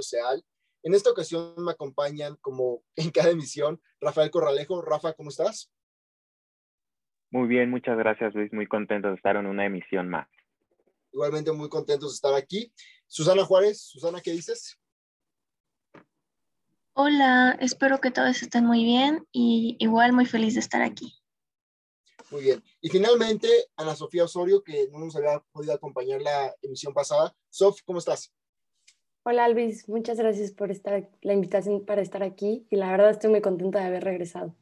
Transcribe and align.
Radio 0.00 0.02
Seal. 0.02 0.44
En 0.82 0.94
esta 0.94 1.10
ocasión 1.10 1.54
me 1.58 1.72
acompañan, 1.72 2.36
como 2.40 2.82
en 2.96 3.10
cada 3.10 3.30
emisión, 3.30 3.80
Rafael 4.00 4.30
Corralejo. 4.30 4.80
Rafa, 4.82 5.12
¿cómo 5.12 5.30
estás? 5.30 5.70
Muy 7.30 7.48
bien, 7.48 7.70
muchas 7.70 7.96
gracias 7.96 8.34
Luis. 8.34 8.52
Muy 8.52 8.66
contento 8.66 9.08
de 9.08 9.14
estar 9.14 9.36
en 9.36 9.46
una 9.46 9.66
emisión 9.66 10.08
más. 10.08 10.28
Igualmente 11.12 11.52
muy 11.52 11.68
contentos 11.68 12.12
de 12.12 12.14
estar 12.14 12.34
aquí. 12.34 12.72
Susana 13.06 13.44
Juárez, 13.44 13.82
Susana, 13.82 14.20
¿qué 14.20 14.32
dices? 14.32 14.78
Hola, 16.92 17.56
espero 17.60 18.00
que 18.00 18.10
todos 18.10 18.42
estén 18.42 18.66
muy 18.66 18.84
bien 18.84 19.26
y 19.32 19.76
igual 19.78 20.12
muy 20.12 20.26
feliz 20.26 20.54
de 20.54 20.60
estar 20.60 20.82
aquí. 20.82 21.14
Muy 22.30 22.42
bien. 22.42 22.62
Y 22.80 22.88
finalmente, 22.88 23.48
Ana 23.76 23.96
Sofía 23.96 24.24
Osorio, 24.24 24.62
que 24.62 24.88
no 24.90 24.98
nos 24.98 25.16
había 25.16 25.40
podido 25.52 25.72
acompañar 25.72 26.20
la 26.22 26.54
emisión 26.62 26.94
pasada. 26.94 27.34
Sof, 27.48 27.80
¿cómo 27.84 27.98
estás? 27.98 28.32
Hola, 29.22 29.50
Luis. 29.50 29.86
Muchas 29.86 30.16
gracias 30.16 30.50
por 30.50 30.70
estar, 30.70 31.10
la 31.20 31.34
invitación 31.34 31.84
para 31.84 32.00
estar 32.00 32.22
aquí 32.22 32.66
y 32.70 32.76
la 32.76 32.90
verdad 32.90 33.10
estoy 33.10 33.28
muy 33.28 33.42
contenta 33.42 33.78
de 33.80 33.84
haber 33.84 34.02
regresado. 34.02 34.56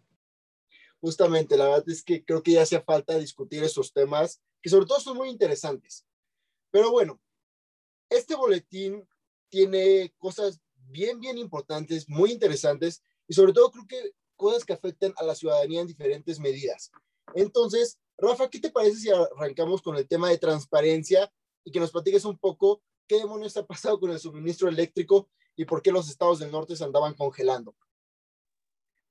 Justamente, 1.01 1.57
la 1.57 1.69
verdad 1.69 1.89
es 1.89 2.03
que 2.03 2.25
creo 2.25 2.43
que 2.43 2.53
ya 2.53 2.63
hacía 2.63 2.83
falta 2.83 3.17
discutir 3.17 3.63
esos 3.63 3.93
temas 3.93 4.43
que 4.61 4.69
sobre 4.69 4.87
todo 4.87 4.99
son 4.99 5.17
muy 5.17 5.29
interesantes. 5.29 6.05
Pero 6.73 6.91
bueno, 6.91 7.21
este 8.11 8.35
boletín 8.35 9.09
tiene 9.49 10.13
cosas 10.19 10.61
bien, 10.75 11.21
bien 11.21 11.39
importantes, 11.39 12.09
muy 12.09 12.33
interesantes 12.33 13.01
y 13.29 13.35
sobre 13.35 13.53
todo 13.53 13.71
creo 13.71 13.87
que 13.87 14.11
cosas 14.35 14.65
que 14.65 14.73
afectan 14.73 15.15
a 15.19 15.23
la 15.23 15.37
ciudadanía 15.37 15.83
en 15.83 15.87
diferentes 15.87 16.41
medidas. 16.41 16.91
Entonces, 17.37 18.01
Rafa, 18.17 18.51
¿qué 18.51 18.59
te 18.59 18.71
parece 18.71 18.97
si 18.97 19.11
arrancamos 19.11 19.83
con 19.83 19.95
el 19.95 20.09
tema 20.09 20.31
de 20.31 20.39
transparencia 20.39 21.33
y 21.63 21.71
que 21.71 21.79
nos 21.79 21.93
platiques 21.93 22.25
un 22.25 22.39
poco 22.39 22.83
qué 23.09 23.17
demonios 23.17 23.57
ha 23.57 23.67
pasado 23.67 23.99
con 23.99 24.11
el 24.11 24.19
suministro 24.19 24.69
eléctrico 24.69 25.29
y 25.57 25.65
por 25.65 25.83
qué 25.83 25.91
los 25.91 26.09
estados 26.09 26.39
del 26.39 26.53
norte 26.53 26.77
se 26.77 26.85
andaban 26.85 27.15
congelando? 27.15 27.75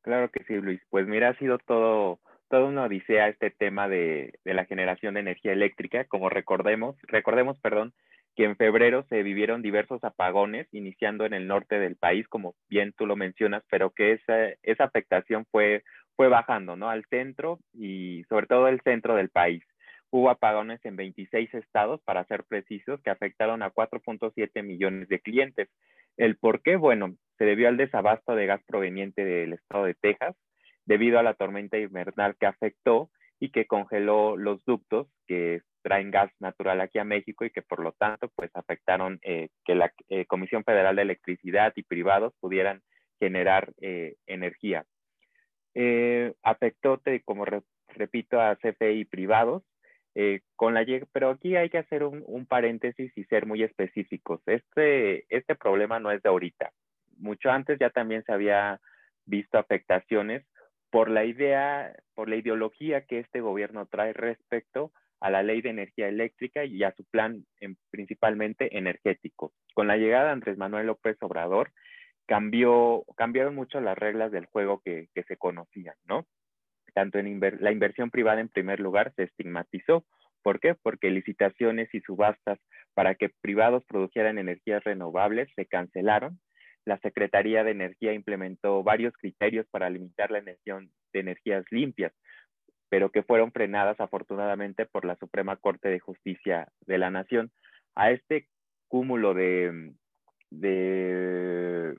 Claro 0.02 0.32
que 0.32 0.44
sí, 0.46 0.54
Luis. 0.54 0.80
Pues 0.90 1.06
mira, 1.08 1.30
ha 1.30 1.38
sido 1.38 1.58
todo, 1.58 2.22
toda 2.50 2.64
una 2.64 2.86
odisea 2.86 3.28
este 3.28 3.52
tema 3.52 3.90
de, 3.90 4.40
de 4.46 4.54
la 4.54 4.66
generación 4.66 5.16
de 5.16 5.20
energía 5.20 5.52
eléctrica. 5.52 6.06
Como 6.06 6.30
recordemos, 6.30 6.96
recordemos, 7.04 7.60
perdón, 7.60 7.94
que 8.38 8.46
en 8.46 8.56
febrero 8.56 9.04
se 9.10 9.24
vivieron 9.24 9.64
diversos 9.64 10.04
apagones, 10.04 10.68
iniciando 10.72 11.26
en 11.26 11.34
el 11.34 11.48
norte 11.48 11.80
del 11.80 11.96
país, 11.96 12.28
como 12.28 12.56
bien 12.70 12.94
tú 12.96 13.08
lo 13.08 13.16
mencionas, 13.16 13.64
pero 13.70 13.90
que 13.90 14.14
esa, 14.14 14.50
esa 14.62 14.84
afectación 14.84 15.46
fue, 15.52 15.84
fue 16.16 16.28
bajando, 16.28 16.76
¿no? 16.76 16.88
Al 16.88 17.04
centro 17.10 17.60
y 17.74 18.24
sobre 18.30 18.46
todo 18.46 18.68
el 18.68 18.80
centro 18.82 19.16
del 19.16 19.30
país. 19.30 19.64
Hubo 20.10 20.30
apagones 20.30 20.80
en 20.86 20.96
26 20.96 21.54
estados, 21.54 22.02
para 22.04 22.26
ser 22.26 22.44
precisos, 22.46 23.02
que 23.02 23.10
afectaron 23.10 23.62
a 23.62 23.72
4.7 23.72 24.64
millones 24.64 25.10
de 25.10 25.20
clientes. 25.20 25.70
¿El 26.16 26.38
por 26.38 26.62
qué? 26.62 26.78
Bueno, 26.78 27.16
se 27.38 27.46
debió 27.46 27.68
al 27.68 27.78
desabasto 27.78 28.36
de 28.36 28.46
gas 28.46 28.62
proveniente 28.66 29.26
del 29.26 29.54
estado 29.54 29.86
de 29.86 29.96
Texas, 29.96 30.36
debido 30.86 31.20
a 31.20 31.24
la 31.24 31.34
tormenta 31.34 31.78
invernal 31.78 32.36
que 32.40 32.46
afectó 32.46 33.10
y 33.40 33.52
que 33.52 33.68
congeló 33.68 34.38
los 34.38 34.64
ductos 34.66 35.08
que 35.28 35.62
traen 35.84 36.12
gas 36.12 36.32
natural 36.40 36.82
aquí 36.82 37.00
a 37.00 37.04
México 37.04 37.46
y 37.46 37.52
que 37.52 37.62
por 37.62 37.80
lo 37.80 37.92
tanto 37.94 38.30
pues 38.36 38.50
afectaron 38.56 39.20
eh, 39.22 39.50
que 39.64 39.76
la 39.76 39.92
eh, 40.10 40.26
Comisión 40.26 40.64
Federal 40.64 40.96
de 40.96 41.04
Electricidad 41.04 41.72
y 41.76 41.84
privados 41.84 42.34
pudieran 42.40 42.82
generar 43.20 43.72
eh, 43.82 44.16
energía. 44.26 44.86
afectó, 46.44 47.02
como 47.26 47.46
repito, 47.88 48.42
a 48.42 48.56
CFE 48.56 48.94
y 48.94 49.06
privados, 49.06 49.64
con 50.56 50.74
la, 50.74 50.86
pero 51.12 51.30
aquí 51.30 51.56
hay 51.56 51.70
que 51.70 51.78
hacer 51.78 52.04
un, 52.04 52.46
paréntesis 52.48 53.12
y 53.16 53.24
ser 53.26 53.46
muy 53.46 53.64
específicos. 53.64 54.42
Este, 54.46 55.26
este 55.30 55.56
problema 55.56 56.00
no 56.00 56.12
es 56.12 56.22
de 56.24 56.30
ahorita. 56.30 56.72
Mucho 57.18 57.52
antes 57.52 57.78
ya 57.80 57.90
también 57.90 58.24
se 58.24 58.34
había 58.34 58.80
visto 59.26 59.58
afectaciones 59.58 60.44
por 60.90 61.10
la 61.10 61.26
idea, 61.26 61.94
por 62.16 62.30
la 62.30 62.38
ideología 62.38 63.06
que 63.06 63.20
este 63.20 63.42
gobierno 63.42 63.86
trae 63.86 64.14
respecto 64.14 64.92
a 65.20 65.30
la 65.30 65.44
ley 65.44 65.62
de 65.62 65.70
energía 65.70 66.08
eléctrica 66.08 66.64
y 66.64 66.84
a 66.84 66.94
su 66.94 67.04
plan 67.06 67.46
principalmente 67.90 68.78
energético. 68.78 69.52
Con 69.74 69.88
la 69.88 69.98
llegada 69.98 70.26
de 70.26 70.32
Andrés 70.32 70.58
Manuel 70.58 70.88
López 70.88 71.18
Obrador, 71.22 71.72
cambió, 72.28 73.04
cambiaron 73.16 73.56
mucho 73.56 73.80
las 73.82 73.98
reglas 73.98 74.32
del 74.32 74.46
juego 74.46 74.82
que, 74.84 75.10
se 75.28 75.38
conocían, 75.38 75.96
¿no? 76.06 76.26
Tanto 76.98 77.20
en 77.20 77.40
la 77.60 77.72
inversión 77.72 78.10
privada 78.10 78.42
en 78.42 78.50
primer 78.50 78.80
lugar 78.80 79.14
se 79.16 79.26
estigmatizó. 79.26 80.04
¿Por 80.42 80.60
qué? 80.60 80.74
Porque 80.74 81.12
licitaciones 81.12 81.94
y 81.94 82.02
subastas 82.02 82.58
para 82.96 83.14
que 83.14 83.30
privados 83.40 83.86
produjeran 83.86 84.40
energías 84.40 84.84
renovables 84.84 85.48
se 85.56 85.68
cancelaron. 85.68 86.40
La 86.86 86.98
Secretaría 86.98 87.64
de 87.64 87.70
Energía 87.70 88.14
implementó 88.14 88.82
varios 88.82 89.14
criterios 89.14 89.68
para 89.70 89.92
limitar 89.92 90.32
la 90.32 90.40
emisión 90.40 90.90
de 91.14 91.20
energías 91.20 91.64
limpias, 91.70 92.14
pero 92.90 93.12
que 93.12 93.22
fueron 93.22 93.52
frenadas 93.52 94.00
afortunadamente 94.00 94.88
por 94.88 95.06
la 95.06 95.18
Suprema 95.18 95.56
Corte 95.56 95.90
de 95.90 96.00
Justicia 96.00 96.68
de 96.88 96.98
la 96.98 97.12
Nación. 97.12 97.52
A 97.94 98.10
este 98.10 98.48
cúmulo 98.88 99.36
de, 99.36 99.94
de 100.50 101.96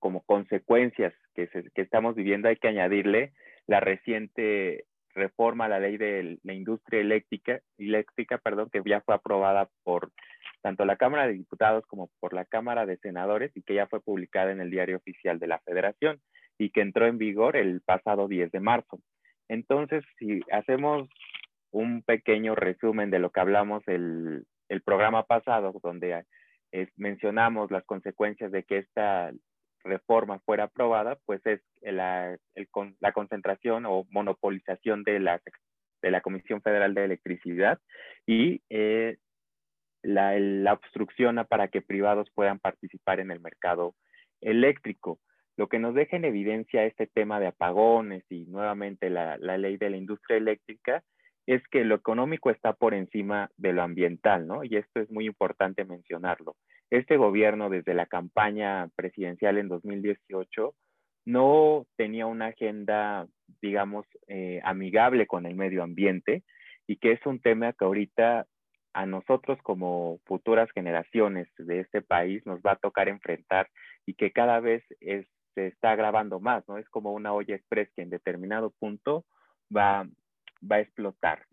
como 0.00 0.22
consecuencias 0.24 1.14
que, 1.36 1.48
que 1.72 1.82
estamos 1.82 2.16
viviendo 2.16 2.48
hay 2.48 2.56
que 2.56 2.66
añadirle 2.66 3.32
la 3.66 3.80
reciente 3.80 4.84
reforma 5.14 5.66
a 5.66 5.68
la 5.68 5.80
ley 5.80 5.96
de 5.96 6.38
la 6.42 6.52
industria 6.52 7.00
eléctrica, 7.00 7.60
eléctrica 7.78 8.38
perdón, 8.38 8.68
que 8.70 8.82
ya 8.84 9.00
fue 9.00 9.14
aprobada 9.14 9.68
por 9.84 10.10
tanto 10.60 10.84
la 10.84 10.96
Cámara 10.96 11.26
de 11.26 11.34
Diputados 11.34 11.84
como 11.86 12.10
por 12.20 12.32
la 12.32 12.44
Cámara 12.44 12.86
de 12.86 12.96
Senadores 12.98 13.52
y 13.54 13.62
que 13.62 13.74
ya 13.74 13.86
fue 13.86 14.00
publicada 14.00 14.50
en 14.50 14.60
el 14.60 14.70
Diario 14.70 14.96
Oficial 14.96 15.38
de 15.38 15.46
la 15.46 15.60
Federación 15.60 16.20
y 16.58 16.70
que 16.70 16.80
entró 16.80 17.06
en 17.06 17.18
vigor 17.18 17.56
el 17.56 17.80
pasado 17.80 18.28
10 18.28 18.50
de 18.50 18.60
marzo. 18.60 18.98
Entonces, 19.48 20.04
si 20.18 20.40
hacemos 20.50 21.08
un 21.70 22.02
pequeño 22.02 22.54
resumen 22.54 23.10
de 23.10 23.18
lo 23.18 23.30
que 23.30 23.40
hablamos 23.40 23.82
el, 23.86 24.44
el 24.68 24.82
programa 24.82 25.24
pasado, 25.24 25.74
donde 25.82 26.24
mencionamos 26.96 27.70
las 27.70 27.84
consecuencias 27.84 28.50
de 28.50 28.64
que 28.64 28.78
esta 28.78 29.32
reforma 29.84 30.40
fuera 30.40 30.64
aprobada, 30.64 31.18
pues 31.26 31.44
es 31.46 31.60
la, 31.82 32.36
el, 32.54 32.68
la 33.00 33.12
concentración 33.12 33.86
o 33.86 34.06
monopolización 34.10 35.04
de 35.04 35.20
la, 35.20 35.40
de 36.02 36.10
la 36.10 36.20
Comisión 36.20 36.62
Federal 36.62 36.94
de 36.94 37.04
Electricidad 37.04 37.78
y 38.26 38.62
eh, 38.70 39.18
la, 40.02 40.38
la 40.38 40.72
obstrucción 40.72 41.44
para 41.48 41.68
que 41.68 41.82
privados 41.82 42.28
puedan 42.34 42.58
participar 42.58 43.20
en 43.20 43.30
el 43.30 43.40
mercado 43.40 43.94
eléctrico. 44.40 45.18
Lo 45.56 45.68
que 45.68 45.78
nos 45.78 45.94
deja 45.94 46.16
en 46.16 46.24
evidencia 46.24 46.84
este 46.84 47.06
tema 47.06 47.38
de 47.38 47.46
apagones 47.46 48.24
y 48.28 48.44
nuevamente 48.46 49.08
la, 49.08 49.36
ley 49.36 49.76
de 49.76 49.90
la 49.90 49.96
industria 49.96 50.36
eléctrica 50.36 51.02
es 51.46 51.62
que 51.68 51.84
lo 51.84 51.94
económico 51.94 52.50
está 52.50 52.72
por 52.72 52.94
encima 52.94 53.50
de 53.56 53.72
lo 53.72 53.82
ambiental, 53.82 54.46
¿no? 54.46 54.64
Y 54.64 54.76
esto 54.76 55.00
es 55.00 55.10
muy 55.10 55.26
importante 55.26 55.84
mencionarlo. 55.84 56.56
Este 56.90 57.16
gobierno 57.16 57.68
desde 57.68 57.94
la 57.94 58.06
campaña 58.06 58.88
presidencial 58.96 59.58
en 59.58 59.68
2018 59.68 60.74
no 61.26 61.86
tenía 61.96 62.26
una 62.26 62.46
agenda, 62.46 63.26
digamos, 63.60 64.06
eh, 64.28 64.60
amigable 64.64 65.26
con 65.26 65.46
el 65.46 65.54
medio 65.54 65.82
ambiente 65.82 66.42
y 66.86 66.96
que 66.96 67.12
es 67.12 67.26
un 67.26 67.40
tema 67.40 67.72
que 67.72 67.84
ahorita 67.84 68.46
a 68.92 69.06
nosotros 69.06 69.58
como 69.62 70.20
futuras 70.24 70.70
generaciones 70.72 71.48
de 71.58 71.80
este 71.80 72.00
país 72.00 72.44
nos 72.46 72.60
va 72.60 72.72
a 72.72 72.76
tocar 72.76 73.08
enfrentar 73.08 73.68
y 74.06 74.14
que 74.14 74.30
cada 74.30 74.60
vez 74.60 74.84
se 75.00 75.66
está 75.66 75.92
agravando 75.92 76.40
más, 76.40 76.66
¿no? 76.68 76.78
Es 76.78 76.88
como 76.90 77.12
una 77.12 77.32
olla 77.32 77.56
express 77.56 77.90
que 77.94 78.02
en 78.02 78.10
determinado 78.10 78.70
punto 78.78 79.24
va, 79.74 80.06
va 80.70 80.76
a 80.76 80.80
explotar. 80.80 81.46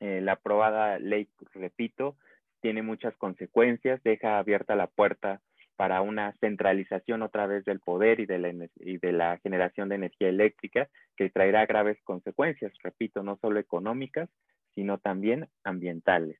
Eh, 0.00 0.20
la 0.20 0.32
aprobada 0.32 0.98
ley, 0.98 1.28
repito, 1.52 2.16
tiene 2.60 2.82
muchas 2.82 3.16
consecuencias, 3.16 4.02
deja 4.02 4.38
abierta 4.38 4.74
la 4.74 4.86
puerta 4.86 5.40
para 5.76 6.02
una 6.02 6.36
centralización 6.40 7.22
otra 7.22 7.46
vez 7.46 7.64
del 7.64 7.80
poder 7.80 8.20
y 8.20 8.26
de, 8.26 8.38
la, 8.38 8.68
y 8.76 8.98
de 8.98 9.12
la 9.12 9.38
generación 9.38 9.88
de 9.88 9.94
energía 9.94 10.28
eléctrica 10.28 10.88
que 11.16 11.30
traerá 11.30 11.64
graves 11.66 11.98
consecuencias, 12.04 12.72
repito, 12.82 13.22
no 13.22 13.38
solo 13.40 13.58
económicas, 13.58 14.28
sino 14.74 14.98
también 14.98 15.48
ambientales. 15.64 16.38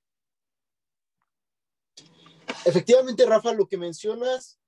Efectivamente, 2.67 3.25
Rafa, 3.27 3.55
lo 3.55 3.67
que 3.67 3.79
mencionas 3.79 4.61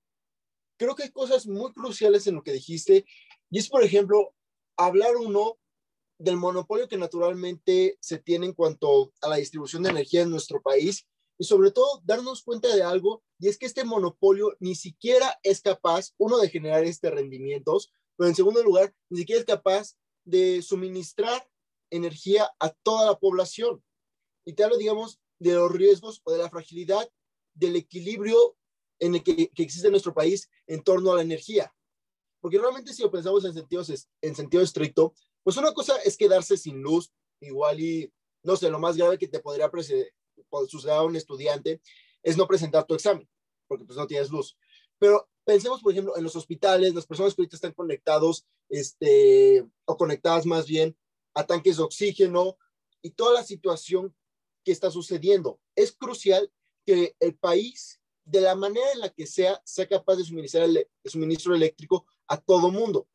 creo 0.77 0.95
que 0.95 1.03
hay 1.03 1.11
cosas 1.11 1.47
muy 1.47 1.71
cruciales 1.71 2.27
en 2.27 2.35
lo 2.35 2.43
que 2.43 2.51
dijiste, 2.51 3.05
y 3.49 3.59
es, 3.59 3.69
por 3.69 3.83
ejemplo, 3.83 4.33
hablar 4.75 5.15
uno 5.15 5.57
del 6.17 6.37
monopolio 6.37 6.87
que 6.87 6.97
naturalmente 6.97 7.97
se 7.99 8.19
tiene 8.19 8.47
en 8.47 8.53
cuanto 8.53 9.11
a 9.21 9.27
la 9.27 9.37
distribución 9.37 9.83
de 9.83 9.89
energía 9.89 10.21
en 10.21 10.29
nuestro 10.29 10.61
país, 10.61 11.07
y 11.37 11.45
sobre 11.45 11.71
todo 11.71 12.01
darnos 12.03 12.43
cuenta 12.43 12.73
de 12.75 12.83
algo, 12.83 13.23
y 13.39 13.47
es 13.47 13.57
que 13.57 13.65
este 13.65 13.83
monopolio 13.83 14.55
ni 14.59 14.75
siquiera 14.75 15.39
es 15.43 15.61
capaz, 15.61 16.13
uno, 16.17 16.37
de 16.37 16.49
generar 16.49 16.83
este 16.83 17.09
rendimientos, 17.09 17.91
pero 18.15 18.29
en 18.29 18.35
segundo 18.35 18.63
lugar, 18.63 18.93
ni 19.09 19.19
siquiera 19.19 19.39
es 19.39 19.45
capaz 19.45 19.95
de 20.23 20.61
suministrar 20.61 21.47
energía 21.89 22.49
a 22.59 22.69
toda 22.69 23.05
la 23.05 23.19
población. 23.19 23.83
Y 24.45 24.53
te 24.53 24.63
hablo, 24.63 24.77
digamos, 24.77 25.19
de 25.39 25.53
los 25.53 25.71
riesgos 25.71 26.21
o 26.23 26.31
de 26.31 26.37
la 26.37 26.49
fragilidad 26.49 27.09
del 27.53 27.75
equilibrio 27.75 28.55
en 28.99 29.15
el 29.15 29.23
que, 29.23 29.51
existe 29.55 29.87
en 29.87 29.91
nuestro 29.91 30.13
país 30.13 30.49
en 30.67 30.83
torno 30.83 31.11
a 31.11 31.15
la 31.17 31.21
energía. 31.21 31.73
Porque 32.39 32.57
realmente 32.57 32.93
si 32.93 33.01
lo 33.01 33.11
pensamos 33.11 33.43
en 33.45 33.53
sentido, 33.53 33.83
en 34.21 34.35
sentido 34.35 34.63
estricto, 34.63 35.13
pues 35.43 35.57
una 35.57 35.73
cosa 35.73 35.97
es 35.97 36.17
quedarse 36.17 36.57
sin 36.57 36.81
luz, 36.81 37.11
igual 37.39 37.79
y, 37.79 38.11
no 38.43 38.55
sé, 38.55 38.69
lo 38.69 38.79
más 38.79 38.97
grave 38.97 39.17
que 39.17 39.27
te 39.27 39.39
podría 39.39 39.69
suceder 40.67 40.95
a 40.95 41.03
un 41.03 41.15
estudiante 41.15 41.81
es 42.21 42.37
no 42.37 42.47
presentar 42.47 42.85
tu 42.85 42.95
examen, 42.95 43.29
porque 43.67 43.85
pues 43.85 43.97
no 43.97 44.07
tienes 44.07 44.29
luz. 44.29 44.57
Pero 44.97 45.29
pensemos, 45.43 45.81
por 45.81 45.91
ejemplo, 45.91 46.15
en 46.17 46.23
los 46.23 46.35
hospitales, 46.35 46.93
las 46.93 47.05
personas 47.05 47.33
que 47.33 47.41
ahorita 47.41 47.57
están 47.57 47.73
conectados, 47.73 48.45
este, 48.69 49.65
o 49.85 49.97
conectadas 49.97 50.45
más 50.45 50.65
bien 50.65 50.97
a 51.33 51.45
tanques 51.45 51.77
de 51.77 51.83
oxígeno 51.83 52.57
y 53.01 53.11
toda 53.11 53.33
la 53.33 53.43
situación 53.43 54.15
que 54.63 54.71
está 54.71 54.89
sucediendo. 54.91 55.59
Es 55.75 55.91
crucial 55.91 56.51
que 56.85 57.15
el 57.19 57.35
país, 57.35 57.99
de 58.25 58.41
la 58.41 58.55
manera 58.55 58.91
en 58.93 58.99
la 58.99 59.09
que 59.09 59.27
sea, 59.27 59.61
sea 59.65 59.87
capaz 59.87 60.15
de 60.15 60.23
suministrar 60.23 60.63
el, 60.63 60.87
suministro 61.05 61.53
eléctrico 61.53 62.05
a 62.27 62.37
todo 62.37 62.71
mundo. 62.71 63.07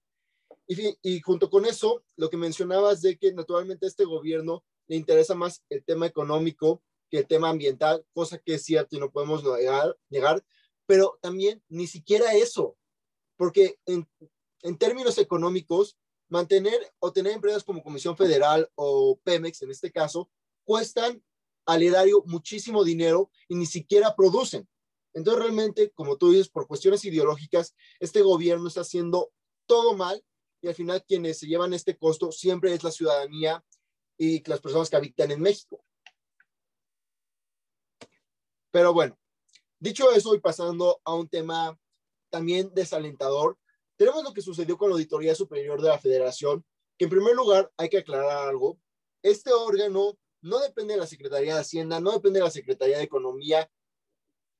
Y, 0.68 0.98
y, 1.02 1.20
junto 1.20 1.48
con 1.48 1.64
eso, 1.64 2.04
lo 2.16 2.28
que 2.28 2.36
mencionabas 2.36 3.00
de 3.00 3.16
que 3.16 3.32
naturalmente 3.32 3.86
a 3.86 3.88
este 3.88 4.04
gobierno 4.04 4.62
le 4.86 4.96
interesa 4.96 5.34
más 5.34 5.64
el 5.70 5.82
tema 5.82 6.06
económico 6.06 6.82
que 7.10 7.18
el 7.18 7.26
tema 7.26 7.48
ambiental, 7.48 8.04
cosa 8.12 8.38
que 8.38 8.54
es 8.54 8.64
cierto 8.64 8.94
y 8.94 9.00
no 9.00 9.10
podemos 9.10 9.42
negar, 9.42 9.96
negar 10.10 10.44
pero 10.88 11.18
también 11.20 11.62
ni 11.68 11.86
siquiera 11.86 12.34
eso, 12.34 12.78
porque 13.36 13.78
en, 13.84 14.08
en 14.62 14.78
términos 14.78 15.18
económicos, 15.18 15.98
mantener 16.30 16.78
o 16.98 17.12
tener 17.12 17.34
empresas 17.34 17.62
como 17.62 17.82
Comisión 17.82 18.16
Federal 18.16 18.70
o 18.74 19.20
Pemex, 19.22 19.62
en 19.62 19.70
este 19.70 19.92
caso, 19.92 20.30
cuestan 20.64 21.22
al 21.66 21.82
erario 21.82 22.22
muchísimo 22.24 22.84
dinero 22.84 23.30
y 23.48 23.54
ni 23.56 23.66
siquiera 23.66 24.16
producen. 24.16 24.66
Entonces, 25.12 25.42
realmente, 25.42 25.90
como 25.90 26.16
tú 26.16 26.30
dices, 26.30 26.48
por 26.48 26.66
cuestiones 26.66 27.04
ideológicas, 27.04 27.74
este 28.00 28.22
gobierno 28.22 28.68
está 28.68 28.80
haciendo 28.80 29.30
todo 29.66 29.94
mal 29.94 30.24
y 30.60 30.68
al 30.68 30.74
final 30.74 31.04
quienes 31.04 31.38
se 31.38 31.46
llevan 31.46 31.74
este 31.74 31.96
costo 31.96 32.32
siempre 32.32 32.72
es 32.72 32.82
la 32.82 32.90
ciudadanía 32.90 33.64
y 34.16 34.42
las 34.48 34.60
personas 34.60 34.90
que 34.90 34.96
habitan 34.96 35.30
en 35.30 35.40
México. 35.40 35.84
Pero 38.70 38.92
bueno, 38.92 39.18
dicho 39.78 40.10
eso 40.12 40.34
y 40.34 40.40
pasando 40.40 41.00
a 41.04 41.14
un 41.14 41.28
tema 41.28 41.78
también 42.30 42.72
desalentador, 42.74 43.58
tenemos 43.96 44.22
lo 44.22 44.32
que 44.32 44.42
sucedió 44.42 44.76
con 44.76 44.90
la 44.90 44.94
Auditoría 44.94 45.34
Superior 45.34 45.80
de 45.80 45.88
la 45.88 45.98
Federación, 45.98 46.64
que 46.96 47.04
en 47.04 47.10
primer 47.10 47.34
lugar 47.34 47.72
hay 47.76 47.88
que 47.88 47.98
aclarar 47.98 48.48
algo. 48.48 48.78
Este 49.22 49.52
órgano 49.52 50.18
no 50.40 50.58
depende 50.58 50.94
de 50.94 51.00
la 51.00 51.06
Secretaría 51.06 51.54
de 51.54 51.60
Hacienda, 51.60 52.00
no 52.00 52.12
depende 52.12 52.40
de 52.40 52.44
la 52.44 52.50
Secretaría 52.50 52.98
de 52.98 53.04
Economía, 53.04 53.70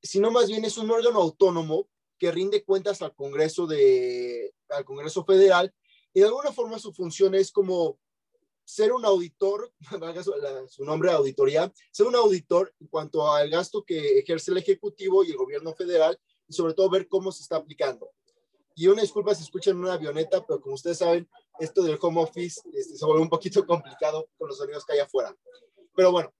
sino 0.01 0.31
más 0.31 0.47
bien 0.47 0.65
es 0.65 0.77
un 0.77 0.89
órgano 0.91 1.21
autónomo 1.21 1.87
que 2.17 2.31
rinde 2.31 2.63
cuentas 2.63 3.01
al 3.01 3.15
Congreso, 3.15 3.65
de, 3.67 4.53
al 4.69 4.83
Congreso 4.83 5.23
Federal 5.23 5.73
y 6.13 6.19
de 6.21 6.25
alguna 6.25 6.51
forma 6.51 6.79
su 6.79 6.93
función 6.93 7.35
es 7.35 7.51
como 7.51 7.99
ser 8.63 8.93
un 8.93 9.03
auditor, 9.03 9.71
su, 10.69 10.85
nombre 10.85 11.11
auditoría, 11.11 11.73
ser 11.91 12.05
un 12.05 12.15
auditor 12.15 12.73
en 12.79 12.87
cuanto 12.87 13.31
al 13.31 13.49
gasto 13.49 13.83
que 13.83 14.19
ejerce 14.19 14.51
el 14.51 14.57
Ejecutivo 14.57 15.23
y 15.23 15.31
el 15.31 15.37
gobierno 15.37 15.73
federal 15.73 16.19
y 16.47 16.53
sobre 16.53 16.73
todo 16.73 16.89
ver 16.89 17.07
cómo 17.07 17.31
se 17.31 17.43
está 17.43 17.55
aplicando. 17.55 18.11
Y 18.75 18.87
una 18.87 19.01
disculpa 19.01 19.35
si 19.35 19.43
escuchan 19.43 19.77
una 19.77 19.93
avioneta, 19.93 20.45
pero 20.45 20.61
como 20.61 20.75
ustedes 20.75 20.99
saben, 20.99 21.27
esto 21.59 21.81
del 21.83 21.97
home 21.99 22.21
office 22.21 22.61
este, 22.73 22.95
se 22.95 23.05
vuelve 23.05 23.23
un 23.23 23.29
poquito 23.29 23.65
complicado 23.67 24.29
con 24.37 24.47
los 24.47 24.57
sonidos 24.57 24.85
que 24.85 24.93
hay 24.93 24.99
afuera. 24.99 25.35
Pero 25.95 26.11
bueno, 26.11 26.31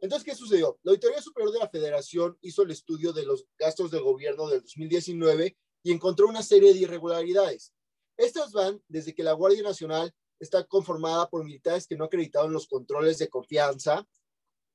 entonces, 0.00 0.24
¿qué 0.24 0.34
sucedió? 0.34 0.78
La 0.82 0.90
Auditoría 0.90 1.20
Superior 1.20 1.52
de 1.52 1.58
la 1.60 1.68
Federación 1.68 2.36
hizo 2.42 2.62
el 2.62 2.70
estudio 2.70 3.12
de 3.12 3.24
los 3.24 3.46
gastos 3.58 3.90
del 3.90 4.02
gobierno 4.02 4.48
del 4.48 4.62
2019 4.62 5.56
y 5.82 5.92
encontró 5.92 6.28
una 6.28 6.42
serie 6.42 6.72
de 6.72 6.80
irregularidades. 6.80 7.72
Estas 8.18 8.52
van 8.52 8.82
desde 8.88 9.14
que 9.14 9.22
la 9.22 9.32
Guardia 9.32 9.62
Nacional 9.62 10.12
está 10.40 10.64
conformada 10.64 11.30
por 11.30 11.44
militares 11.44 11.86
que 11.86 11.96
no 11.96 12.04
acreditaron 12.04 12.52
los 12.52 12.66
controles 12.66 13.18
de 13.18 13.28
confianza, 13.28 14.06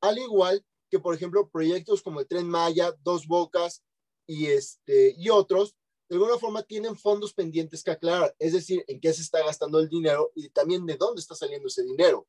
al 0.01 0.17
igual 0.17 0.65
que, 0.89 0.99
por 0.99 1.13
ejemplo, 1.13 1.49
proyectos 1.49 2.01
como 2.01 2.21
el 2.21 2.27
Tren 2.27 2.47
Maya, 2.47 2.93
Dos 3.03 3.27
Bocas 3.27 3.83
y, 4.25 4.47
este, 4.47 5.13
y 5.17 5.29
otros 5.29 5.75
de 6.09 6.15
alguna 6.15 6.37
forma 6.37 6.63
tienen 6.63 6.95
fondos 6.95 7.33
pendientes 7.33 7.83
que 7.83 7.91
aclarar, 7.91 8.35
es 8.37 8.53
decir, 8.53 8.83
en 8.87 8.99
qué 8.99 9.11
se 9.13 9.21
está 9.21 9.43
gastando 9.43 9.79
el 9.79 9.89
dinero 9.89 10.31
y 10.35 10.49
también 10.49 10.85
de 10.85 10.95
dónde 10.95 11.21
está 11.21 11.33
saliendo 11.33 11.67
ese 11.67 11.83
dinero. 11.83 12.27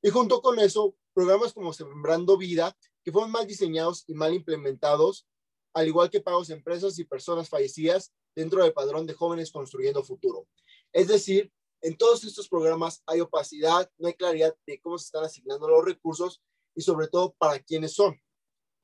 Y 0.00 0.10
junto 0.10 0.40
con 0.40 0.58
eso, 0.58 0.94
programas 1.12 1.52
como 1.52 1.72
Sembrando 1.72 2.36
Vida, 2.36 2.76
que 3.02 3.12
fueron 3.12 3.30
mal 3.30 3.46
diseñados 3.46 4.04
y 4.06 4.14
mal 4.14 4.32
implementados, 4.32 5.26
al 5.74 5.88
igual 5.88 6.08
que 6.08 6.20
pagos 6.20 6.48
de 6.48 6.54
empresas 6.54 6.98
y 6.98 7.04
personas 7.04 7.48
fallecidas 7.48 8.12
dentro 8.36 8.62
del 8.62 8.74
padrón 8.74 9.06
de 9.06 9.14
jóvenes 9.14 9.50
construyendo 9.50 10.04
futuro. 10.04 10.46
Es 10.92 11.08
decir, 11.08 11.50
en 11.80 11.96
todos 11.96 12.22
estos 12.24 12.48
programas 12.48 13.02
hay 13.06 13.20
opacidad, 13.20 13.90
no 13.98 14.08
hay 14.08 14.14
claridad 14.14 14.54
de 14.66 14.78
cómo 14.80 14.98
se 14.98 15.06
están 15.06 15.24
asignando 15.24 15.68
los 15.68 15.84
recursos 15.84 16.42
y 16.74 16.82
sobre 16.82 17.08
todo 17.08 17.34
para 17.38 17.58
quiénes 17.58 17.94
son. 17.94 18.20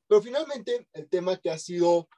Pero 0.07 0.21
finalmente, 0.21 0.87
el 0.93 1.07
tema 1.07 1.37
que 1.37 1.51
ha 1.51 1.57
sido 1.57 2.09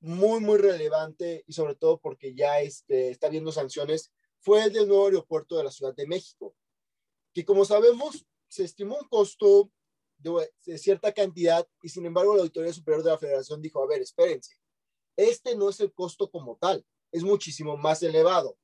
muy, 0.00 0.40
muy 0.40 0.58
relevante 0.58 1.44
y 1.46 1.52
sobre 1.52 1.74
todo 1.74 1.98
porque 1.98 2.34
ya 2.34 2.60
este, 2.60 3.10
está 3.10 3.28
viendo 3.28 3.52
sanciones, 3.52 4.12
fue 4.38 4.64
el 4.64 4.72
del 4.72 4.88
nuevo 4.88 5.06
aeropuerto 5.06 5.56
de 5.56 5.64
la 5.64 5.70
Ciudad 5.70 5.94
de 5.94 6.06
México, 6.06 6.54
que 7.32 7.44
como 7.44 7.64
sabemos 7.64 8.26
se 8.46 8.64
estimó 8.64 8.98
un 8.98 9.08
costo 9.08 9.70
de, 10.18 10.52
de 10.66 10.78
cierta 10.78 11.12
cantidad 11.12 11.66
y 11.82 11.88
sin 11.88 12.06
embargo 12.06 12.34
la 12.34 12.42
Auditoría 12.42 12.72
Superior 12.72 13.02
de 13.02 13.10
la 13.10 13.18
Federación 13.18 13.60
dijo, 13.60 13.82
a 13.82 13.86
ver, 13.86 14.02
espérense, 14.02 14.54
este 15.16 15.56
no 15.56 15.68
es 15.68 15.80
el 15.80 15.92
costo 15.92 16.30
como 16.30 16.56
tal, 16.56 16.84
es 17.12 17.22
muchísimo 17.22 17.76
más 17.76 18.02
elevado. 18.02 18.56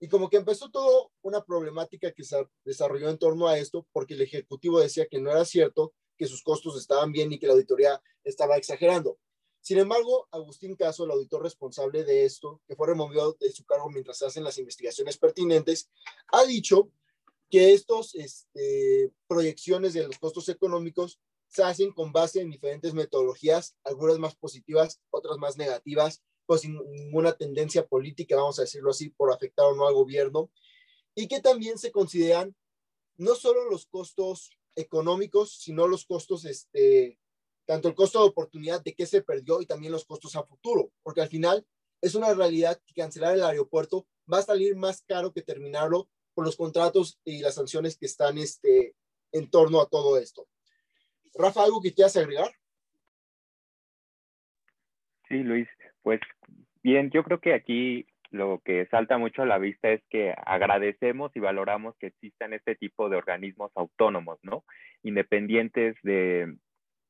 Y 0.00 0.08
como 0.08 0.30
que 0.30 0.36
empezó 0.36 0.70
todo 0.70 1.10
una 1.22 1.44
problemática 1.44 2.12
que 2.12 2.22
se 2.22 2.46
desarrolló 2.64 3.08
en 3.08 3.18
torno 3.18 3.48
a 3.48 3.58
esto, 3.58 3.86
porque 3.92 4.14
el 4.14 4.22
Ejecutivo 4.22 4.78
decía 4.78 5.06
que 5.06 5.20
no 5.20 5.30
era 5.30 5.44
cierto, 5.44 5.92
que 6.16 6.26
sus 6.26 6.42
costos 6.42 6.78
estaban 6.78 7.10
bien 7.12 7.32
y 7.32 7.38
que 7.38 7.46
la 7.46 7.54
auditoría 7.54 8.00
estaba 8.22 8.56
exagerando. 8.56 9.18
Sin 9.60 9.78
embargo, 9.78 10.28
Agustín 10.30 10.76
Caso, 10.76 11.04
el 11.04 11.10
auditor 11.10 11.42
responsable 11.42 12.04
de 12.04 12.24
esto, 12.24 12.60
que 12.66 12.76
fue 12.76 12.86
removido 12.86 13.36
de 13.40 13.52
su 13.52 13.64
cargo 13.64 13.90
mientras 13.90 14.18
se 14.18 14.26
hacen 14.26 14.44
las 14.44 14.58
investigaciones 14.58 15.18
pertinentes, 15.18 15.90
ha 16.28 16.44
dicho 16.44 16.90
que 17.50 17.72
estas 17.72 18.14
este, 18.14 19.12
proyecciones 19.26 19.94
de 19.94 20.06
los 20.06 20.18
costos 20.18 20.48
económicos 20.48 21.18
se 21.48 21.62
hacen 21.62 21.92
con 21.92 22.12
base 22.12 22.40
en 22.40 22.50
diferentes 22.50 22.94
metodologías, 22.94 23.76
algunas 23.84 24.18
más 24.18 24.36
positivas, 24.36 25.00
otras 25.10 25.38
más 25.38 25.56
negativas, 25.56 26.22
pues 26.46 26.62
sin 26.62 26.78
ninguna 26.90 27.32
tendencia 27.32 27.86
política, 27.86 28.36
vamos 28.36 28.58
a 28.58 28.62
decirlo 28.62 28.90
así, 28.90 29.10
por 29.10 29.32
afectar 29.32 29.66
o 29.66 29.74
no 29.74 29.86
al 29.86 29.94
gobierno, 29.94 30.50
y 31.14 31.28
que 31.28 31.40
también 31.40 31.78
se 31.78 31.90
consideran 31.90 32.54
no 33.16 33.34
solo 33.34 33.68
los 33.68 33.86
costos 33.86 34.50
económicos, 34.76 35.58
sino 35.58 35.88
los 35.88 36.04
costos 36.04 36.44
este, 36.44 37.18
tanto 37.66 37.88
el 37.88 37.94
costo 37.94 38.22
de 38.22 38.28
oportunidad 38.28 38.82
de 38.82 38.94
qué 38.94 39.04
se 39.04 39.22
perdió 39.22 39.60
y 39.60 39.66
también 39.66 39.92
los 39.92 40.04
costos 40.04 40.36
a 40.36 40.44
futuro, 40.44 40.90
porque 41.02 41.20
al 41.20 41.28
final 41.28 41.66
es 42.00 42.14
una 42.14 42.32
realidad 42.32 42.80
que 42.86 42.94
cancelar 42.94 43.34
el 43.34 43.42
aeropuerto 43.42 44.06
va 44.32 44.38
a 44.38 44.42
salir 44.42 44.76
más 44.76 45.02
caro 45.02 45.32
que 45.32 45.42
terminarlo 45.42 46.08
por 46.34 46.44
los 46.46 46.56
contratos 46.56 47.18
y 47.24 47.40
las 47.40 47.56
sanciones 47.56 47.98
que 47.98 48.06
están 48.06 48.38
este, 48.38 48.94
en 49.32 49.50
torno 49.50 49.80
a 49.80 49.88
todo 49.88 50.16
esto. 50.18 50.46
Rafa, 51.38 51.62
¿algo 51.62 51.80
que 51.80 51.94
quieras 51.94 52.16
agregar? 52.16 52.50
Sí, 55.28 55.42
Luis, 55.42 55.68
pues 56.02 56.20
bien, 56.82 57.10
yo 57.10 57.22
creo 57.22 57.40
que 57.40 57.54
aquí 57.54 58.06
lo 58.30 58.60
que 58.64 58.86
salta 58.86 59.18
mucho 59.18 59.42
a 59.42 59.46
la 59.46 59.58
vista 59.58 59.90
es 59.90 60.02
que 60.10 60.34
agradecemos 60.44 61.30
y 61.34 61.40
valoramos 61.40 61.96
que 61.98 62.08
existan 62.08 62.52
este 62.52 62.74
tipo 62.74 63.08
de 63.08 63.16
organismos 63.16 63.70
autónomos, 63.74 64.38
¿no? 64.42 64.64
Independientes 65.02 65.96
de, 66.02 66.56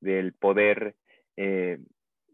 del 0.00 0.32
poder, 0.34 0.94
eh, 1.36 1.78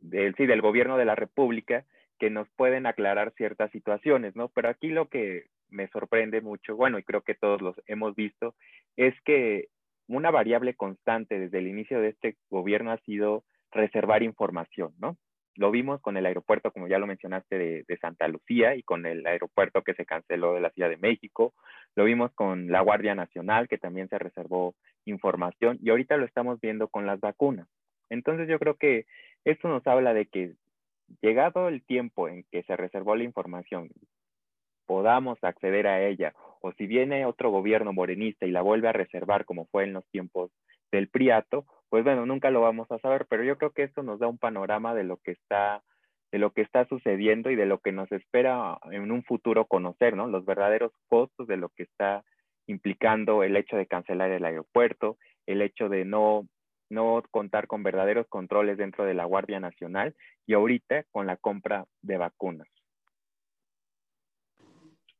del, 0.00 0.34
sí, 0.36 0.46
del 0.46 0.60
gobierno 0.60 0.98
de 0.98 1.04
la 1.04 1.14
República, 1.14 1.86
que 2.18 2.28
nos 2.28 2.48
pueden 2.56 2.86
aclarar 2.86 3.32
ciertas 3.36 3.70
situaciones, 3.70 4.34
¿no? 4.36 4.48
Pero 4.48 4.68
aquí 4.68 4.88
lo 4.88 5.08
que 5.08 5.46
me 5.68 5.88
sorprende 5.88 6.40
mucho, 6.40 6.76
bueno, 6.76 6.98
y 6.98 7.02
creo 7.02 7.22
que 7.22 7.34
todos 7.34 7.62
los 7.62 7.76
hemos 7.86 8.14
visto, 8.14 8.54
es 8.96 9.14
que 9.22 9.68
una 10.08 10.30
variable 10.30 10.74
constante 10.74 11.38
desde 11.38 11.58
el 11.58 11.68
inicio 11.68 12.00
de 12.00 12.08
este 12.08 12.36
gobierno 12.50 12.90
ha 12.92 12.98
sido 12.98 13.44
reservar 13.70 14.22
información, 14.22 14.92
¿no? 14.98 15.16
Lo 15.56 15.70
vimos 15.70 16.00
con 16.00 16.16
el 16.16 16.26
aeropuerto, 16.26 16.72
como 16.72 16.88
ya 16.88 16.98
lo 16.98 17.06
mencionaste, 17.06 17.84
de, 17.86 17.98
Santa 18.00 18.26
Lucía 18.26 18.74
y 18.74 18.82
con 18.82 19.06
el 19.06 19.24
aeropuerto 19.24 19.82
que 19.82 19.94
se 19.94 20.04
canceló 20.04 20.54
de 20.54 20.60
la 20.60 20.70
Ciudad 20.70 20.90
de 20.90 20.96
México. 20.96 21.54
Lo 21.94 22.04
vimos 22.04 22.32
con 22.32 22.72
la 22.72 22.80
Guardia 22.80 23.14
Nacional, 23.14 23.68
que 23.68 23.78
también 23.78 24.08
se 24.08 24.18
reservó 24.18 24.74
información. 25.04 25.78
Y 25.80 25.90
ahorita 25.90 26.16
lo 26.16 26.24
estamos 26.24 26.60
viendo 26.60 26.88
con 26.88 27.06
las 27.06 27.20
vacunas. 27.20 27.68
Entonces 28.10 28.48
yo 28.48 28.58
creo 28.58 28.74
que 28.74 29.06
esto 29.44 29.68
nos 29.68 29.86
habla 29.86 30.12
de 30.12 30.26
que 30.26 30.54
llegado 31.22 31.68
el 31.68 31.82
tiempo 31.82 32.28
en 32.28 32.44
que 32.50 32.64
se 32.64 32.76
reservó 32.76 33.14
la 33.14 33.24
información, 33.24 33.90
podamos 34.86 35.38
acceder 35.42 35.86
a 35.86 36.02
ella, 36.02 36.32
o 36.60 36.72
si 36.72 36.86
viene 36.86 37.26
otro 37.26 37.50
gobierno 37.50 37.92
morenista 37.92 38.46
y 38.46 38.50
la 38.50 38.62
vuelve 38.62 38.88
a 38.88 38.92
reservar 38.92 39.44
como 39.44 39.66
fue 39.66 39.84
en 39.84 39.92
los 39.92 40.06
tiempos 40.10 40.50
del 40.90 41.08
Priato, 41.08 41.66
pues 41.88 42.04
bueno, 42.04 42.26
nunca 42.26 42.50
lo 42.50 42.60
vamos 42.60 42.90
a 42.90 42.98
saber, 42.98 43.26
pero 43.28 43.44
yo 43.44 43.58
creo 43.58 43.70
que 43.70 43.82
esto 43.82 44.02
nos 44.02 44.18
da 44.18 44.26
un 44.26 44.38
panorama 44.38 44.94
de 44.94 45.04
lo 45.04 45.18
que 45.18 45.32
está 45.32 45.82
de 46.32 46.40
lo 46.40 46.50
que 46.50 46.62
está 46.62 46.84
sucediendo 46.88 47.48
y 47.52 47.54
de 47.54 47.64
lo 47.64 47.78
que 47.78 47.92
nos 47.92 48.10
espera 48.10 48.76
en 48.90 49.12
un 49.12 49.22
futuro 49.22 49.66
conocer, 49.66 50.16
¿no? 50.16 50.26
Los 50.26 50.44
verdaderos 50.44 50.90
costos 51.08 51.46
de 51.46 51.56
lo 51.56 51.68
que 51.68 51.84
está 51.84 52.24
implicando 52.66 53.44
el 53.44 53.56
hecho 53.56 53.76
de 53.76 53.86
cancelar 53.86 54.32
el 54.32 54.44
aeropuerto, 54.44 55.16
el 55.46 55.62
hecho 55.62 55.88
de 55.88 56.04
no, 56.04 56.48
no 56.90 57.22
contar 57.30 57.68
con 57.68 57.84
verdaderos 57.84 58.26
controles 58.26 58.78
dentro 58.78 59.04
de 59.04 59.14
la 59.14 59.26
Guardia 59.26 59.60
Nacional 59.60 60.16
y 60.44 60.54
ahorita 60.54 61.04
con 61.12 61.28
la 61.28 61.36
compra 61.36 61.86
de 62.02 62.16
vacunas. 62.16 62.66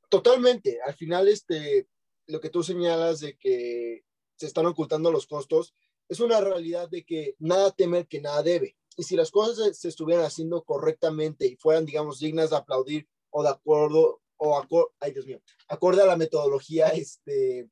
Totalmente. 0.09 0.81
Al 0.87 0.95
final, 0.95 1.29
este, 1.29 1.89
lo 2.27 2.41
que 2.41 2.51
tú 2.51 2.63
señalas 2.63 3.21
de 3.21 3.37
que 3.37 4.05
se 4.37 4.47
están 4.47 4.67
ocultando 4.67 5.11
los 5.11 5.27
costos, 5.27 5.75
es 6.09 6.21
una 6.21 6.41
realidad 6.41 6.89
de 6.89 7.05
que 7.05 7.37
nada 7.39 7.71
teme 7.71 8.07
que 8.07 8.21
nada 8.21 8.43
debe. 8.43 8.77
Y 8.97 9.03
si 9.05 9.17
las 9.17 9.31
cosas 9.31 9.77
se, 9.77 9.89
estuvieran 9.89 10.25
haciendo 10.25 10.63
correctamente 10.63 11.47
y 11.47 11.57
fueran, 11.57 11.85
digamos, 11.85 12.21
dignas 12.21 12.51
de 12.51 12.57
aplaudir 12.57 13.09
o 13.31 13.43
de 13.43 13.49
acuerdo, 13.49 14.21
o 14.37 14.57
acor 14.57 14.93
ay, 15.01 15.13
Dios 15.13 15.27
mío, 15.27 15.41
acorde 15.69 16.03
a 16.03 16.07
la 16.07 16.17
metodología 16.17 16.89
este, 16.89 17.69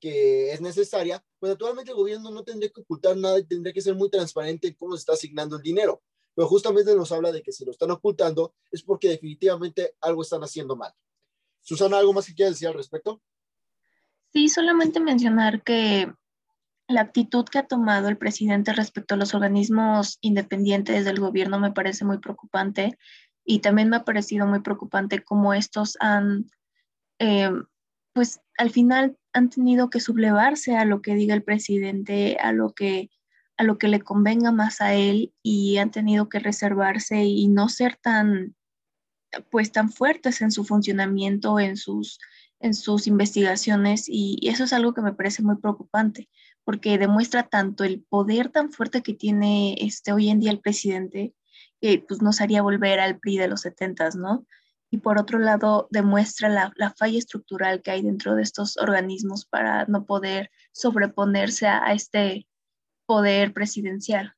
que 0.00 0.52
es 0.52 0.60
necesaria, 0.60 1.24
pues 1.38 1.50
naturalmente 1.50 1.90
el 1.90 1.96
gobierno 1.96 2.30
no 2.30 2.44
tendría 2.44 2.70
que 2.70 2.80
ocultar 2.80 3.16
nada 3.16 3.38
y 3.38 3.44
tendría 3.44 3.72
que 3.72 3.80
ser 3.80 3.94
muy 3.94 4.10
transparente 4.10 4.68
en 4.68 4.74
cómo 4.74 4.96
se 4.96 5.00
está 5.00 5.12
asignando 5.12 5.56
el 5.56 5.62
dinero. 5.62 6.02
Pero 6.34 6.48
justamente 6.48 6.94
nos 6.96 7.12
habla 7.12 7.30
de 7.30 7.42
que 7.42 7.52
si 7.52 7.64
lo 7.64 7.72
están 7.72 7.90
ocultando 7.90 8.54
es 8.70 8.82
porque 8.82 9.08
definitivamente 9.08 9.94
algo 10.00 10.22
están 10.22 10.42
haciendo 10.42 10.76
mal. 10.76 10.94
Susana, 11.62 11.98
¿algo 11.98 12.12
más 12.12 12.26
que 12.26 12.34
quieras 12.34 12.54
decir 12.54 12.68
al 12.68 12.74
respecto? 12.74 13.20
Sí, 14.32 14.48
solamente 14.48 15.00
mencionar 15.00 15.62
que 15.62 16.12
la 16.88 17.02
actitud 17.02 17.44
que 17.44 17.58
ha 17.58 17.66
tomado 17.66 18.08
el 18.08 18.18
presidente 18.18 18.72
respecto 18.72 19.14
a 19.14 19.18
los 19.18 19.34
organismos 19.34 20.18
independientes 20.20 21.04
del 21.04 21.20
gobierno 21.20 21.58
me 21.58 21.72
parece 21.72 22.04
muy 22.04 22.18
preocupante 22.18 22.98
y 23.44 23.60
también 23.60 23.88
me 23.88 23.96
ha 23.96 24.04
parecido 24.04 24.46
muy 24.46 24.60
preocupante 24.60 25.22
cómo 25.22 25.54
estos 25.54 25.96
han, 26.00 26.50
eh, 27.18 27.50
pues 28.12 28.40
al 28.58 28.70
final 28.70 29.16
han 29.32 29.50
tenido 29.50 29.90
que 29.90 30.00
sublevarse 30.00 30.76
a 30.76 30.84
lo 30.84 31.02
que 31.02 31.14
diga 31.14 31.34
el 31.34 31.42
presidente, 31.42 32.36
a 32.40 32.52
lo 32.52 32.72
que 32.72 33.10
a 33.58 33.64
lo 33.64 33.78
que 33.78 33.86
le 33.86 34.00
convenga 34.00 34.50
más 34.50 34.80
a 34.80 34.94
él 34.94 35.32
y 35.42 35.76
han 35.76 35.90
tenido 35.90 36.28
que 36.28 36.38
reservarse 36.38 37.24
y 37.24 37.48
no 37.48 37.68
ser 37.68 37.96
tan 37.96 38.56
pues 39.50 39.72
tan 39.72 39.90
fuertes 39.90 40.40
en 40.42 40.50
su 40.50 40.64
funcionamiento, 40.64 41.58
en 41.60 41.76
sus 41.76 42.18
en 42.62 42.74
sus 42.74 43.06
investigaciones 43.06 44.04
y, 44.08 44.38
eso 44.48 44.64
es 44.64 44.72
algo 44.72 44.94
que 44.94 45.02
me 45.02 45.12
parece 45.12 45.42
muy 45.42 45.56
preocupante 45.56 46.28
porque 46.64 46.96
demuestra 46.96 47.48
tanto 47.48 47.84
el 47.84 48.02
poder 48.02 48.50
tan 48.50 48.70
fuerte 48.70 49.02
que 49.02 49.14
tiene 49.14 49.76
este, 49.80 50.12
hoy 50.12 50.30
en 50.30 50.38
día 50.38 50.52
el 50.52 50.60
presidente 50.60 51.34
que 51.80 52.04
pues, 52.06 52.22
nos 52.22 52.40
haría 52.40 52.62
volver 52.62 53.00
al 53.00 53.18
PRI 53.18 53.38
de 53.38 53.48
los 53.48 53.62
70, 53.62 54.10
¿no? 54.10 54.46
Y 54.90 54.98
por 54.98 55.18
otro 55.18 55.40
lado, 55.40 55.88
demuestra 55.90 56.48
la, 56.48 56.72
la, 56.76 56.90
falla 56.90 57.18
estructural 57.18 57.82
que 57.82 57.90
hay 57.90 58.02
dentro 58.02 58.36
de 58.36 58.42
estos 58.42 58.76
organismos 58.76 59.46
para 59.46 59.86
no 59.86 60.04
poder 60.04 60.50
sobreponerse 60.70 61.66
a, 61.66 61.84
a 61.84 61.94
este 61.94 62.46
poder 63.06 63.52
presidencial. 63.52 64.36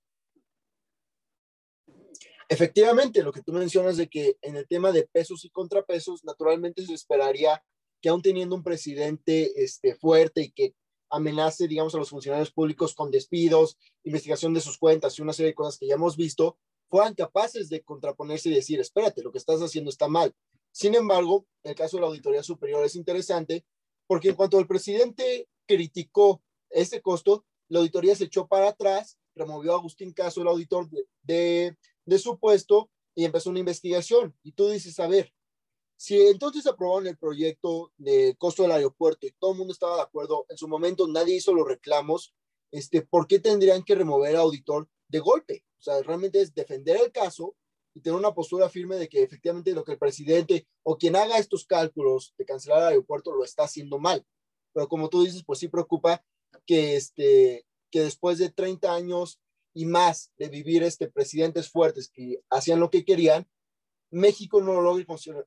Efectivamente, 2.48 3.22
lo 3.22 3.32
que 3.32 3.42
tú 3.42 3.52
mencionas 3.52 3.96
de 3.96 4.08
que 4.08 4.36
en 4.42 4.56
el 4.56 4.66
tema 4.66 4.92
de 4.92 5.06
pesos 5.06 5.44
y 5.44 5.50
contrapesos, 5.50 6.24
naturalmente 6.24 6.84
se 6.84 6.94
esperaría 6.94 7.62
que 8.00 8.08
aún 8.08 8.22
teniendo 8.22 8.54
un 8.54 8.62
presidente 8.62 9.62
este, 9.62 9.94
fuerte 9.94 10.42
y 10.42 10.50
que 10.50 10.74
amenace, 11.10 11.68
digamos, 11.68 11.94
a 11.94 11.98
los 11.98 12.10
funcionarios 12.10 12.50
públicos 12.50 12.94
con 12.94 13.10
despidos, 13.10 13.78
investigación 14.02 14.52
de 14.52 14.60
sus 14.60 14.78
cuentas 14.78 15.18
y 15.18 15.22
una 15.22 15.32
serie 15.32 15.50
de 15.50 15.54
cosas 15.54 15.78
que 15.78 15.86
ya 15.86 15.94
hemos 15.94 16.16
visto, 16.16 16.58
fueran 16.90 17.14
capaces 17.14 17.68
de 17.68 17.82
contraponerse 17.82 18.50
y 18.50 18.54
decir, 18.54 18.80
espérate, 18.80 19.22
lo 19.22 19.32
que 19.32 19.38
estás 19.38 19.60
haciendo 19.60 19.90
está 19.90 20.08
mal. 20.08 20.34
Sin 20.70 20.94
embargo, 20.94 21.46
el 21.62 21.74
caso 21.74 21.96
de 21.96 22.02
la 22.02 22.08
Auditoría 22.08 22.42
Superior 22.42 22.84
es 22.84 22.96
interesante 22.96 23.64
porque 24.06 24.30
en 24.30 24.34
cuanto 24.34 24.58
el 24.58 24.66
presidente 24.66 25.48
criticó 25.66 26.42
ese 26.70 27.00
costo, 27.00 27.44
la 27.68 27.78
auditoría 27.78 28.14
se 28.14 28.24
echó 28.24 28.46
para 28.46 28.68
atrás, 28.68 29.18
removió 29.34 29.72
a 29.72 29.76
Agustín 29.76 30.12
Caso, 30.12 30.42
el 30.42 30.48
auditor, 30.48 30.90
de, 30.90 31.06
de, 31.22 31.76
de 32.06 32.18
su 32.18 32.38
puesto 32.38 32.90
y 33.14 33.24
empezó 33.24 33.50
una 33.50 33.60
investigación. 33.60 34.36
Y 34.42 34.52
tú 34.52 34.68
dices, 34.68 34.98
a 35.00 35.06
ver, 35.06 35.32
si 35.96 36.20
entonces 36.20 36.66
aprobaron 36.66 37.06
el 37.06 37.16
proyecto 37.16 37.92
de 37.96 38.34
costo 38.36 38.62
del 38.62 38.72
aeropuerto 38.72 39.26
y 39.26 39.32
todo 39.38 39.52
el 39.52 39.58
mundo 39.58 39.72
estaba 39.72 39.96
de 39.96 40.02
acuerdo, 40.02 40.46
en 40.48 40.56
su 40.56 40.68
momento 40.68 41.06
nadie 41.08 41.36
hizo 41.36 41.54
los 41.54 41.66
reclamos, 41.66 42.34
este, 42.72 43.02
¿por 43.02 43.26
qué 43.26 43.38
tendrían 43.38 43.84
que 43.84 43.94
remover 43.94 44.34
al 44.34 44.42
auditor 44.42 44.88
de 45.08 45.20
golpe? 45.20 45.64
O 45.78 45.82
sea, 45.82 46.02
realmente 46.02 46.40
es 46.40 46.54
defender 46.54 46.98
el 47.00 47.12
caso 47.12 47.54
y 47.94 48.00
tener 48.00 48.18
una 48.18 48.34
postura 48.34 48.68
firme 48.68 48.96
de 48.96 49.08
que 49.08 49.22
efectivamente 49.22 49.72
lo 49.72 49.84
que 49.84 49.92
el 49.92 49.98
presidente 49.98 50.66
o 50.82 50.98
quien 50.98 51.14
haga 51.14 51.38
estos 51.38 51.64
cálculos 51.64 52.34
de 52.36 52.44
cancelar 52.44 52.80
el 52.80 52.88
aeropuerto 52.88 53.32
lo 53.32 53.44
está 53.44 53.64
haciendo 53.64 53.98
mal. 53.98 54.26
Pero 54.72 54.88
como 54.88 55.08
tú 55.08 55.22
dices, 55.22 55.44
pues 55.46 55.60
sí 55.60 55.68
preocupa 55.68 56.24
que, 56.66 56.96
este, 56.96 57.64
que 57.92 58.00
después 58.00 58.38
de 58.38 58.50
30 58.50 58.92
años 58.92 59.40
y 59.74 59.84
más 59.84 60.32
de 60.38 60.48
vivir 60.48 60.82
este, 60.82 61.08
presidentes 61.08 61.68
fuertes 61.68 62.08
que 62.08 62.40
hacían 62.48 62.80
lo 62.80 62.90
que 62.90 63.04
querían, 63.04 63.46
México 64.10 64.62
no 64.62 64.80
logre 64.80 65.06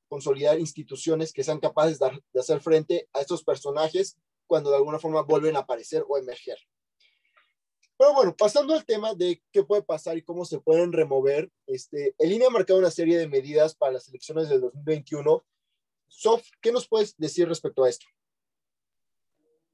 consolidar 0.09 0.59
instituciones 0.59 1.31
que 1.31 1.43
sean 1.43 1.59
capaces 1.59 1.99
de 1.99 2.39
hacer 2.39 2.59
frente 2.59 3.07
a 3.13 3.21
estos 3.21 3.43
personajes 3.43 4.17
cuando 4.45 4.69
de 4.69 4.75
alguna 4.75 4.99
forma 4.99 5.21
vuelven 5.21 5.55
a 5.55 5.59
aparecer 5.59 6.03
o 6.07 6.17
emerger. 6.17 6.57
Pero 7.97 8.13
bueno, 8.13 8.35
pasando 8.37 8.75
al 8.75 8.85
tema 8.85 9.15
de 9.15 9.41
qué 9.51 9.63
puede 9.63 9.81
pasar 9.81 10.17
y 10.17 10.21
cómo 10.21 10.45
se 10.45 10.59
pueden 10.59 10.91
remover, 10.91 11.49
este, 11.65 12.13
el 12.19 12.31
INE 12.31 12.45
ha 12.45 12.49
marcado 12.49 12.77
una 12.77 12.91
serie 12.91 13.17
de 13.17 13.27
medidas 13.27 13.73
para 13.73 13.93
las 13.93 14.07
elecciones 14.07 14.49
del 14.49 14.61
2021. 14.61 15.43
Sof, 16.07 16.47
¿qué 16.61 16.71
nos 16.71 16.87
puedes 16.87 17.17
decir 17.17 17.47
respecto 17.47 17.83
a 17.83 17.89
esto? 17.89 18.05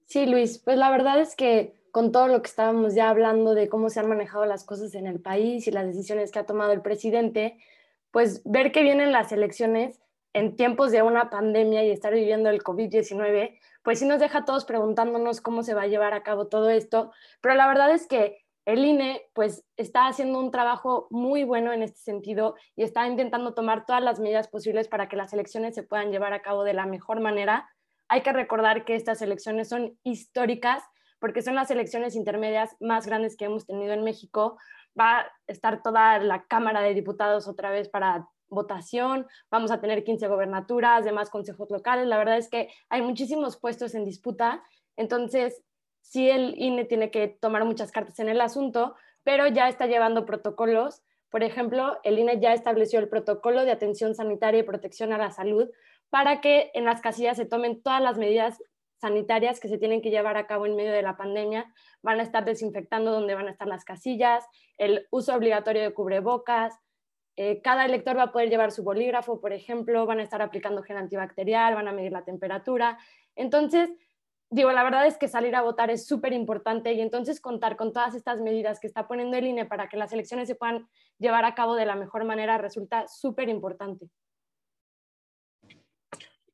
Sí, 0.05 0.25
Luis, 0.25 0.60
pues 0.60 0.77
la 0.77 0.89
verdad 0.89 1.19
es 1.19 1.36
que 1.36 1.82
con 1.93 2.12
todo 2.12 2.27
lo 2.27 2.41
que 2.41 2.47
estábamos 2.47 2.95
ya 2.95 3.07
hablando 3.07 3.53
de 3.53 3.69
cómo 3.69 3.91
se 3.91 4.00
han 4.00 4.09
manejado 4.09 4.47
las 4.47 4.65
cosas 4.65 4.95
en 4.95 5.05
el 5.05 5.21
país 5.21 5.67
y 5.67 5.71
las 5.71 5.85
decisiones 5.85 6.31
que 6.31 6.39
ha 6.39 6.45
tomado 6.47 6.71
el 6.71 6.81
presidente, 6.81 7.59
pues 8.09 8.41
ver 8.45 8.71
que 8.71 8.81
vienen 8.81 9.12
las 9.12 9.31
elecciones 9.31 10.01
en 10.33 10.55
tiempos 10.55 10.91
de 10.91 11.03
una 11.03 11.29
pandemia 11.29 11.83
y 11.83 11.91
estar 11.91 12.12
viviendo 12.12 12.50
el 12.50 12.63
COVID-19, 12.63 13.59
pues 13.83 14.00
sí 14.00 14.07
nos 14.07 14.19
deja 14.19 14.39
a 14.39 14.45
todos 14.45 14.65
preguntándonos 14.65 15.39
cómo 15.39 15.62
se 15.62 15.75
va 15.75 15.83
a 15.83 15.88
llevar 15.88 16.15
a 16.15 16.23
cabo 16.23 16.47
todo 16.47 16.71
esto, 16.71 17.12
pero 17.41 17.53
la 17.53 17.67
verdad 17.67 17.91
es 17.91 18.07
que 18.07 18.39
el 18.65 18.83
INE 18.83 19.29
pues 19.33 19.63
está 19.77 20.07
haciendo 20.07 20.39
un 20.39 20.50
trabajo 20.50 21.05
muy 21.12 21.43
bueno 21.43 21.73
en 21.73 21.83
este 21.83 22.00
sentido 22.00 22.55
y 22.75 22.81
está 22.81 23.05
intentando 23.05 23.53
tomar 23.53 23.85
todas 23.85 24.01
las 24.01 24.19
medidas 24.19 24.47
posibles 24.47 24.88
para 24.88 25.07
que 25.07 25.15
las 25.15 25.31
elecciones 25.31 25.75
se 25.75 25.83
puedan 25.83 26.09
llevar 26.09 26.33
a 26.33 26.41
cabo 26.41 26.63
de 26.63 26.73
la 26.73 26.88
mejor 26.88 27.19
manera. 27.19 27.69
Hay 28.07 28.21
que 28.21 28.33
recordar 28.33 28.83
que 28.83 28.95
estas 28.95 29.21
elecciones 29.21 29.69
son 29.69 29.95
históricas 30.03 30.83
porque 31.24 31.42
son 31.42 31.56
las 31.56 31.72
elecciones 31.72 32.18
intermedias 32.18 32.75
más 32.82 33.08
grandes 33.08 33.38
que 33.38 33.46
hemos 33.46 33.65
tenido 33.65 33.94
en 33.94 34.03
México, 34.03 34.58
va 35.00 35.20
a 35.20 35.32
estar 35.48 35.82
toda 35.82 36.20
la 36.20 36.44
Cámara 36.48 36.82
de 36.82 36.94
Diputados 36.94 37.48
otra 37.48 37.72
vez 37.72 37.88
para 37.88 38.27
votación, 38.50 39.25
vamos 39.50 39.72
a 39.72 39.80
tener 39.80 40.03
15 40.03 40.27
gobernaturas, 40.27 41.06
demás 41.06 41.30
consejos 41.30 41.72
locales, 41.72 42.08
la 42.08 42.18
verdad 42.18 42.38
es 42.38 42.50
que 42.50 42.68
hay 42.89 43.01
muchísimos 43.01 43.56
puestos 43.56 43.96
en 43.96 44.03
disputa, 44.03 44.62
entonces 44.98 45.63
sí 46.01 46.30
el 46.30 46.56
INE 46.58 46.84
tiene 46.84 47.10
que 47.10 47.30
tomar 47.30 47.63
muchas 47.63 47.94
cartas 47.94 48.20
en 48.20 48.27
el 48.27 48.42
asunto, 48.42 48.94
pero 49.24 49.48
ya 49.48 49.70
está 49.70 49.88
llevando 49.88 50.25
protocolos. 50.25 51.03
Por 51.30 51.42
ejemplo, 51.42 52.01
el 52.03 52.20
INE 52.20 52.42
ya 52.42 52.51
estableció 52.51 53.00
el 53.00 53.08
protocolo 53.08 53.63
de 53.63 53.72
atención 53.72 54.13
sanitaria 54.13 54.60
y 54.60 54.63
protección 54.63 55.13
a 55.13 55.18
la 55.18 55.32
salud 55.32 55.70
para 56.10 56.42
que 56.42 56.70
en 56.74 56.84
las 56.84 57.00
casillas 57.00 57.38
se 57.38 57.46
tomen 57.46 57.82
todas 57.82 58.01
las 58.01 58.18
medidas 58.18 58.62
sanitarias 59.03 59.60
que 59.60 59.67
se 59.67 59.77
tienen 59.77 60.01
que 60.01 60.12
llevar 60.12 60.38
a 60.38 60.48
cabo 60.48 60.65
en 60.65 60.77
medio 60.77 60.93
de 60.93 61.01
la 61.01 61.17
pandemia. 61.17 61.74
Van 62.01 62.22
a 62.22 62.24
estar 62.24 62.45
desinfectando 62.45 63.12
donde 63.12 63.36
van 63.36 63.50
a 63.50 63.51
estar 63.51 63.67
las 63.67 63.83
casillas, 63.83 64.45
el 64.77 65.07
uso 65.12 65.36
obligatorio 65.36 65.81
de 65.81 65.93
cubrebocas. 65.93 66.74
Eh, 67.36 67.62
cada 67.62 67.83
elector 67.83 68.17
va 68.17 68.24
a 68.24 68.31
poder 68.31 68.50
llevar 68.50 68.72
su 68.72 68.81
bolígrafo, 68.81 69.41
por 69.41 69.51
ejemplo, 69.51 70.05
van 70.05 70.19
a 70.19 70.24
estar 70.24 70.41
aplicando 70.41 70.83
gel 70.83 70.95
antibacterial, 70.95 71.75
van 71.75 71.89
a 71.89 71.91
medir 71.91 72.13
la 72.13 72.24
temperatura. 72.24 72.98
Entonces, 73.36 73.89
digo, 74.50 74.72
la 74.72 74.83
verdad 74.83 75.05
es 75.05 75.17
que 75.17 75.27
salir 75.27 75.53
a 75.57 75.63
votar 75.63 75.91
es 75.91 76.07
súper 76.07 76.31
importante 76.31 76.93
y 76.93 77.01
entonces 77.01 77.41
contar 77.41 77.75
con 77.75 77.91
todas 77.91 78.15
estas 78.15 78.39
medidas 78.39 78.79
que 78.79 78.88
está 78.88 79.05
poniendo 79.05 79.36
el 79.36 79.48
INE 79.48 79.65
para 79.65 79.89
que 79.89 79.98
las 79.98 80.13
elecciones 80.13 80.48
se 80.48 80.55
puedan 80.55 80.88
llevar 81.19 81.43
a 81.43 81.55
cabo 81.55 81.75
de 81.75 81.86
la 81.86 81.95
mejor 81.95 82.24
manera 82.24 82.57
resulta 82.57 83.05
súper 83.10 83.50
importante. 83.50 84.07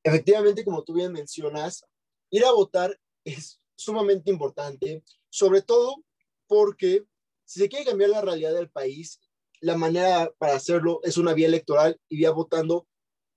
Efectivamente, 0.04 0.66
como 0.66 0.82
tú 0.84 0.94
bien 0.94 1.12
mencionas, 1.12 1.86
ir 2.30 2.46
a 2.46 2.52
votar 2.52 3.00
es 3.24 3.60
sumamente 3.76 4.30
importante, 4.30 5.04
sobre 5.30 5.62
todo 5.62 6.04
porque 6.48 7.06
si 7.46 7.60
se 7.60 7.70
quiere 7.70 7.86
cambiar 7.86 8.12
la 8.12 8.22
realidad 8.22 8.54
del 8.54 8.70
país, 8.70 9.20
la 9.62 9.78
manera 9.78 10.32
para 10.38 10.56
hacerlo 10.56 11.02
es 11.04 11.18
una 11.18 11.34
vía 11.34 11.48
electoral 11.48 12.00
y 12.08 12.18
vía 12.18 12.32
votando 12.32 12.88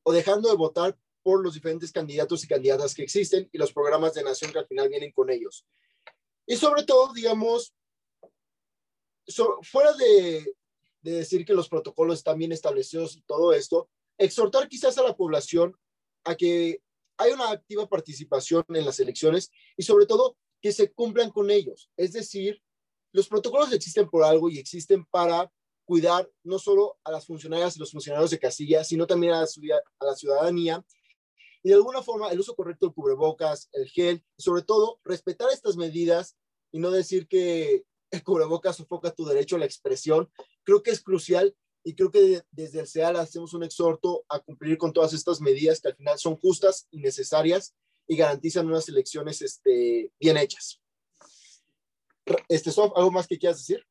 o 0.03 0.13
dejando 0.13 0.49
de 0.49 0.57
votar 0.57 0.99
por 1.23 1.43
los 1.43 1.55
diferentes 1.55 1.93
candidatos 1.93 2.43
y 2.43 2.49
candidatas 2.49 2.95
que 2.95 3.03
existen 3.03 3.49
y 3.53 3.59
los 3.59 3.73
programas 3.73 4.15
de 4.15 4.25
nación 4.25 4.53
que 4.53 4.59
al 4.59 4.67
final 4.67 4.89
vienen 4.89 5.13
con 5.13 5.31
ellos. 5.31 5.67
Y 6.47 6.57
sobre 6.57 6.83
todo, 6.83 7.13
digamos, 7.13 7.75
fuera 9.63 9.93
de, 9.93 10.55
de 11.01 11.13
decir 11.13 11.45
que 11.45 11.55
los 11.55 11.69
protocolos 11.69 12.19
están 12.19 12.39
bien 12.39 12.53
establecidos 12.53 13.17
y 13.17 13.23
todo 13.23 13.53
esto, 13.53 13.89
exhortar 14.19 14.69
quizás 14.69 14.99
a 14.99 15.03
la 15.03 15.17
población 15.17 15.77
a 16.25 16.35
que 16.35 16.83
haya 17.19 17.35
una 17.35 17.51
activa 17.51 17.89
participación 17.89 18.65
en 18.69 18.85
las 18.85 19.01
elecciones 19.01 19.51
y 19.77 19.83
sobre 19.83 20.07
todo 20.07 20.37
que 20.61 20.73
se 20.73 20.93
cumplan 20.93 21.31
con 21.31 21.51
ellos. 21.51 21.91
Es 21.97 22.13
decir, 22.13 22.63
los 23.13 23.29
protocolos 23.29 23.73
existen 23.73 24.09
por 24.09 24.25
algo 24.25 24.49
y 24.49 24.59
existen 24.59 25.05
para 25.07 25.53
cuidar 25.85 26.31
no 26.45 26.59
solo 26.59 26.99
a 27.05 27.11
las 27.11 27.27
funcionarias 27.27 27.77
y 27.77 27.81
los 27.81 27.91
funcionarios 27.91 28.31
de 28.31 28.39
casilla, 28.39 28.85
sino 28.85 29.07
también 29.07 29.35
a 29.35 29.41
la, 29.41 30.15
ciudadanía 30.17 30.85
y 31.63 31.69
de 31.69 31.75
alguna 31.75 32.03
forma 32.03 32.31
el 32.31 32.41
uso 32.41 32.55
correcto 32.55 32.87
del 32.87 32.95
cubrebocas, 32.95 33.69
el 33.73 33.89
gel, 33.89 34.25
sobre 34.39 34.63
todo 34.63 35.01
respetar 35.05 35.49
estas 35.53 35.77
medidas 35.77 36.37
y 36.73 36.79
no 36.79 36.91
decir 36.91 37.29
que 37.29 37.85
el 38.11 38.23
cubrebocas 38.23 38.77
sofoca 38.77 39.11
tu 39.11 39.25
derecho 39.25 39.57
a 39.57 39.59
la 39.59 39.65
expresión, 39.65 40.31
creo 40.65 40.83
que 40.83 40.91
es 40.91 41.03
crucial 41.03 41.55
y 41.85 41.95
creo 41.95 42.11
que 42.11 42.43
desde 42.51 42.81
el 42.81 42.87
CEAL 42.87 43.17
hacemos 43.17 43.55
un 43.55 43.65
exhorto 43.65 44.25
a 44.29 44.39
cumplir 44.39 44.79
con 44.79 44.93
todas 44.93 45.13
estas 45.13 45.41
medidas 45.41 45.81
que 45.81 45.89
al 45.89 45.97
final 45.97 46.19
son 46.19 46.37
justas 46.37 46.87
y 46.91 46.99
necesarias 46.99 47.75
y 48.07 48.17
garantizan 48.17 48.67
unas 48.67 48.89
elecciones 48.89 49.43
este, 49.43 50.13
bien 50.21 50.37
hechas. 50.37 50.81
Este, 52.49 52.71
Sof, 52.71 52.93
¿algo 52.97 53.11
más 53.11 53.27
que 53.27 53.39
quieras 53.39 53.59
decir? 53.59 53.85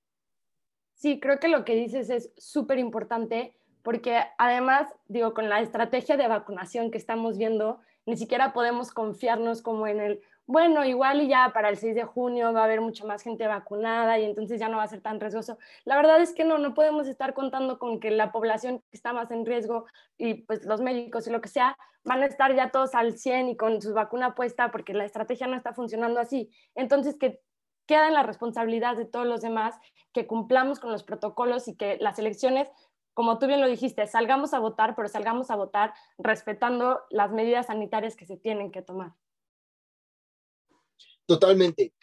Sí, 0.95 1.19
creo 1.19 1.39
que 1.39 1.47
lo 1.47 1.65
que 1.65 1.75
dices 1.75 2.09
es 2.09 2.31
súper 2.37 2.77
importante 2.77 3.55
porque 3.83 4.19
además, 4.37 4.87
digo, 5.07 5.33
con 5.33 5.49
la 5.49 5.61
estrategia 5.61 6.17
de 6.17 6.27
vacunación 6.27 6.91
que 6.91 6.97
estamos 6.97 7.37
viendo, 7.37 7.79
ni 8.05 8.15
siquiera 8.15 8.53
podemos 8.53 8.91
confiarnos 8.91 9.61
como 9.61 9.87
en 9.87 9.99
el, 9.99 10.21
bueno, 10.47 10.83
igual 10.85 11.21
y 11.21 11.27
ya 11.27 11.51
para 11.53 11.69
el 11.69 11.77
6 11.77 11.95
de 11.95 12.03
junio 12.03 12.51
va 12.51 12.61
a 12.61 12.63
haber 12.65 12.81
mucha 12.81 13.05
más 13.05 13.21
gente 13.21 13.47
vacunada 13.47 14.19
y 14.19 14.25
entonces 14.25 14.59
ya 14.59 14.69
no 14.69 14.77
va 14.77 14.83
a 14.83 14.87
ser 14.87 15.01
tan 15.01 15.19
riesgoso. 15.19 15.57
La 15.85 15.95
verdad 15.95 16.21
es 16.21 16.33
que 16.33 16.43
no, 16.43 16.57
no 16.57 16.73
podemos 16.73 17.07
estar 17.07 17.33
contando 17.33 17.79
con 17.79 17.99
que 17.99 18.11
la 18.11 18.31
población 18.31 18.79
que 18.79 18.97
está 18.97 19.13
más 19.13 19.31
en 19.31 19.45
riesgo 19.45 19.85
y 20.17 20.43
pues 20.43 20.65
los 20.65 20.81
médicos 20.81 21.27
y 21.27 21.31
lo 21.31 21.41
que 21.41 21.49
sea 21.49 21.77
van 22.03 22.23
a 22.23 22.25
estar 22.25 22.55
ya 22.55 22.71
todos 22.71 22.95
al 22.95 23.17
100 23.17 23.49
y 23.49 23.57
con 23.57 23.81
su 23.81 23.93
vacuna 23.93 24.35
puesta 24.35 24.71
porque 24.71 24.93
la 24.93 25.05
estrategia 25.05 25.47
no 25.47 25.55
está 25.55 25.73
funcionando 25.73 26.19
así. 26.19 26.51
Entonces, 26.75 27.17
que 27.17 27.39
queda 27.85 28.07
en 28.07 28.13
la 28.13 28.23
responsabilidad 28.23 28.97
de 28.97 29.05
todos 29.05 29.25
los 29.25 29.41
demás 29.41 29.79
que 30.13 30.27
cumplamos 30.27 30.79
con 30.79 30.91
los 30.91 31.03
protocolos 31.03 31.67
y 31.67 31.75
que 31.75 31.97
las 31.99 32.19
elecciones 32.19 32.69
como 33.13 33.39
tú 33.39 33.47
bien 33.47 33.61
lo 33.61 33.67
dijiste, 33.67 34.07
salgamos 34.07 34.53
a 34.53 34.59
votar, 34.59 34.95
pero 34.95 35.07
salgamos 35.09 35.51
a 35.51 35.55
votar 35.55 35.93
respetando 36.17 37.01
las 37.09 37.31
medidas 37.31 37.67
sanitarias 37.67 38.15
que 38.15 38.25
se 38.25 38.37
tienen 38.37 38.71
que 38.71 38.81
tomar. 38.81 39.11
Totalmente. 41.31 41.93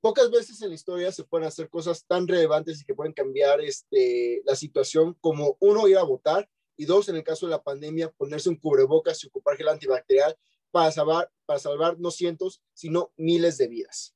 Pocas 0.00 0.30
veces 0.30 0.62
en 0.62 0.70
la 0.70 0.74
historia 0.74 1.12
se 1.12 1.22
pueden 1.22 1.46
hacer 1.46 1.68
cosas 1.68 2.06
tan 2.06 2.26
relevantes 2.26 2.80
y 2.80 2.84
que 2.86 2.94
pueden 2.94 3.12
cambiar 3.12 3.60
este, 3.60 4.40
la 4.46 4.56
situación 4.56 5.12
como 5.20 5.58
uno 5.60 5.86
ir 5.86 5.98
a 5.98 6.02
votar 6.02 6.48
y 6.74 6.86
dos, 6.86 7.10
en 7.10 7.16
el 7.16 7.24
caso 7.24 7.44
de 7.44 7.50
la 7.50 7.62
pandemia, 7.62 8.10
ponerse 8.10 8.48
un 8.48 8.56
cubrebocas 8.56 9.22
y 9.22 9.26
ocupar 9.26 9.58
gel 9.58 9.68
antibacterial 9.68 10.34
para 10.70 10.90
salvar, 10.90 11.30
para 11.44 11.58
salvar 11.58 12.00
no 12.00 12.10
cientos, 12.10 12.62
sino 12.72 13.12
miles 13.18 13.58
de 13.58 13.68
vidas. 13.68 14.14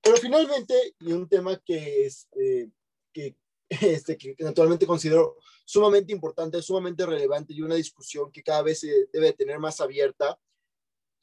Pero 0.00 0.16
finalmente, 0.16 0.94
y 1.00 1.12
un 1.12 1.28
tema 1.28 1.58
que, 1.62 2.06
este, 2.06 2.70
que 3.12 3.36
este, 3.68 4.16
que 4.16 4.34
naturalmente 4.38 4.86
considero 4.86 5.36
sumamente 5.66 6.10
importante, 6.10 6.62
sumamente 6.62 7.04
relevante 7.04 7.52
y 7.52 7.60
una 7.60 7.74
discusión 7.74 8.32
que 8.32 8.42
cada 8.42 8.62
vez 8.62 8.80
se 8.80 9.08
debe 9.12 9.34
tener 9.34 9.58
más 9.58 9.80
abierta. 9.80 10.38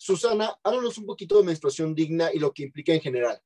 Susana, 0.02 0.56
háblanos 0.64 0.98
un 0.98 1.06
poquito 1.06 1.38
de 1.38 1.44
menstruación 1.44 1.94
digna 1.94 2.30
y 2.34 2.40
lo 2.40 2.52
que 2.52 2.64
implica 2.64 2.92
en 2.92 3.02
general. 3.02 3.40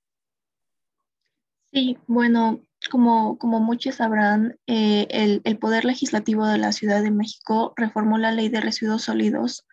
Sí, 1.73 1.97
bueno, 2.07 2.61
como, 2.89 3.37
como 3.37 3.59
muchos 3.59 3.95
sabrán, 3.95 4.57
eh, 4.65 5.05
el, 5.09 5.41
el, 5.43 5.57
Poder 5.57 5.83
Legislativo 5.83 6.47
de 6.47 6.57
la 6.57 6.71
Ciudad 6.71 7.03
de 7.03 7.11
México 7.11 7.73
reformó 7.75 8.17
la 8.17 8.31
ley 8.31 8.47
de 8.47 8.61
residuos 8.61 9.01
sólidos 9.01 9.65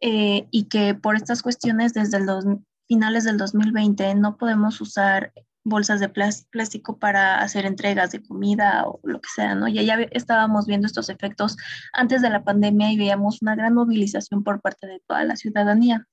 eh, 0.00 0.48
y 0.50 0.64
que 0.64 0.96
por 0.96 1.14
estas 1.14 1.42
cuestiones 1.42 1.94
desde 1.94 2.18
los 2.18 2.44
finales 2.88 3.22
del 3.22 3.38
2020 3.38 4.16
no 4.16 4.36
podemos 4.36 4.80
usar 4.80 5.32
bolsas 5.62 6.00
de 6.00 6.08
plástico 6.08 6.98
para 6.98 7.40
hacer 7.40 7.66
entregas 7.66 8.10
de 8.10 8.22
comida 8.24 8.82
o 8.84 8.98
lo 9.04 9.20
que 9.20 9.28
sea, 9.32 9.54
¿no? 9.54 9.68
Ya, 9.68 9.82
ya 9.82 9.94
estábamos 10.10 10.66
viendo 10.66 10.88
estos 10.88 11.08
efectos 11.08 11.56
antes 11.92 12.20
de 12.20 12.30
la 12.30 12.42
pandemia 12.42 12.90
y 12.90 12.98
veíamos 12.98 13.42
una 13.42 13.54
gran 13.54 13.74
movilización 13.74 14.42
por 14.42 14.60
parte 14.60 14.88
de 14.88 15.00
toda 15.06 15.22
la 15.22 15.36
ciudadanía. 15.36 16.08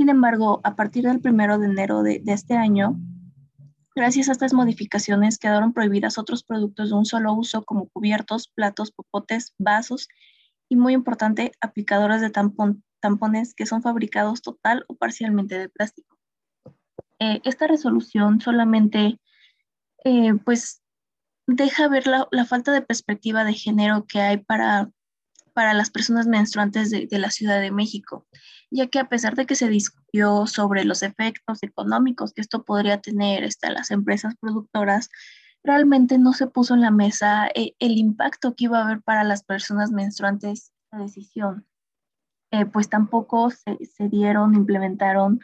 Sin 0.00 0.08
embargo, 0.08 0.62
a 0.64 0.76
partir 0.76 1.04
del 1.04 1.20
primero 1.20 1.58
de 1.58 1.66
enero 1.66 2.02
de, 2.02 2.22
este 2.24 2.56
año, 2.56 2.98
gracias 3.94 4.30
a 4.30 4.32
estas 4.32 4.54
modificaciones 4.54 5.36
quedaron 5.36 5.74
prohibidas 5.74 6.16
otros 6.16 6.42
productos 6.42 6.88
de 6.88 6.94
un 6.94 7.04
solo 7.04 7.34
uso 7.34 7.66
como 7.66 7.86
cubiertos, 7.90 8.48
platos, 8.48 8.92
popotes, 8.92 9.52
vasos 9.58 10.08
y 10.70 10.76
muy 10.76 10.94
importante, 10.94 11.52
aplicadores 11.60 12.22
de 12.22 12.30
tampones 12.30 13.52
que 13.54 13.66
son 13.66 13.82
fabricados 13.82 14.40
total 14.40 14.86
o 14.88 14.96
parcialmente 14.96 15.58
de 15.58 15.68
plástico. 15.68 16.16
Eh, 17.18 17.42
esta 17.44 17.66
resolución 17.66 18.40
solamente 18.40 19.20
eh, 20.06 20.32
pues 20.46 20.82
deja 21.46 21.88
ver 21.88 22.06
la, 22.06 22.26
falta 22.46 22.72
de 22.72 22.80
perspectiva 22.80 23.44
de 23.44 23.52
género 23.52 24.06
que 24.06 24.22
hay 24.22 24.38
para, 24.38 24.88
para 25.52 25.74
las 25.74 25.90
personas 25.90 26.26
menstruantes 26.26 26.88
de, 26.88 27.18
la 27.18 27.30
Ciudad 27.30 27.60
de 27.60 27.70
México, 27.70 28.26
ya 28.70 28.86
que 28.86 28.98
a 28.98 29.08
pesar 29.08 29.34
de 29.34 29.46
que 29.46 29.54
se 29.56 29.68
discutió 29.68 30.46
sobre 30.46 30.84
los 30.84 31.02
efectos 31.02 31.62
económicos 31.62 32.32
que 32.32 32.40
esto 32.40 32.64
podría 32.64 33.00
tener 33.00 33.44
este, 33.44 33.66
a 33.66 33.72
las 33.72 33.90
empresas 33.90 34.34
productoras, 34.40 35.10
realmente 35.62 36.18
no 36.18 36.32
se 36.32 36.46
puso 36.46 36.74
en 36.74 36.80
la 36.80 36.90
mesa 36.90 37.48
eh, 37.54 37.74
el 37.78 37.98
impacto 37.98 38.54
que 38.54 38.64
iba 38.64 38.78
a 38.78 38.84
haber 38.84 39.02
para 39.02 39.24
las 39.24 39.42
personas 39.42 39.90
menstruantes 39.90 40.72
la 40.92 41.00
decisión. 41.00 41.66
pues 42.72 42.88
tampoco 42.88 43.50
se, 43.50 43.78
se 43.84 44.08
dieron, 44.08 44.54
implementaron 44.54 45.40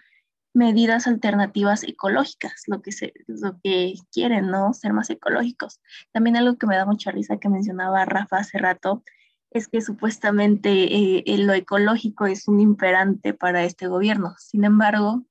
medidas 0.56 1.06
alternativas 1.06 1.84
ecológicas, 1.84 2.62
lo 2.66 2.80
que, 2.80 2.90
se, 2.90 3.12
lo 3.26 3.60
que 3.62 3.94
quieren, 4.10 4.50
¿no? 4.50 4.72
Ser 4.72 4.92
más 4.94 5.10
ecológicos. 5.10 5.80
También 6.12 6.36
algo 6.36 6.56
que 6.56 6.66
me 6.66 6.76
da 6.76 6.86
mucha 6.86 7.10
risa 7.10 7.36
que 7.36 7.50
mencionaba 7.50 8.06
Rafa 8.06 8.38
hace 8.38 8.58
rato 8.58 9.04
es 9.50 9.68
que 9.68 9.80
supuestamente 9.80 10.70
eh, 10.70 11.38
lo 11.38 11.52
ecológico 11.52 12.26
es 12.26 12.48
un 12.48 12.60
imperante 12.60 13.34
para 13.34 13.64
este 13.64 13.86
gobierno. 13.86 14.34
Sin 14.38 14.64
embargo, 14.64 15.24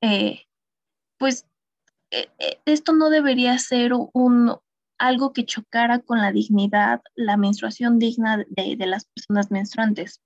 eh, 0.00 0.46
pues 1.18 1.46
eh, 2.10 2.28
esto 2.64 2.92
no 2.92 3.10
debería 3.10 3.58
ser 3.58 3.92
un, 3.94 4.56
algo 4.98 5.32
que 5.32 5.44
chocara 5.44 5.98
con 6.00 6.18
la 6.18 6.32
dignidad, 6.32 7.02
la 7.14 7.36
menstruación 7.36 7.98
digna 7.98 8.44
de, 8.48 8.76
de 8.76 8.86
las 8.86 9.06
personas 9.06 9.50
menstruantes, 9.50 10.20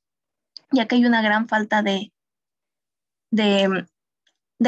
ya 0.70 0.86
que 0.86 0.96
hay 0.96 1.06
una 1.06 1.22
gran 1.22 1.48
falta 1.48 1.82
de, 1.82 2.12
de, 3.30 3.86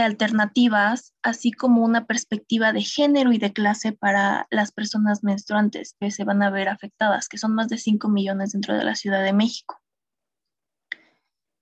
alternativas, 0.03 1.15
así 1.23 1.53
como 1.53 1.85
una 1.85 2.07
perspectiva 2.07 2.73
de 2.73 2.83
género 2.83 3.33
y 3.33 3.39
de 3.39 3.53
clase 3.53 3.93
para 3.93 4.47
las 4.51 4.73
personas 4.73 5.23
menstruantes 5.23 5.95
que 6.01 6.11
se 6.11 6.25
van 6.25 6.43
a 6.43 6.51
ver 6.51 6.69
afectadas, 6.69 7.29
que 7.29 7.39
son 7.39 7.55
más 7.55 7.69
de 7.69 7.79
5 7.79 8.09
millones 8.09 8.53
dentro 8.53 8.77
de 8.77 8.85
la 8.85 8.95
Ciudad 8.95 9.23
de 9.23 9.33
México. 9.33 9.81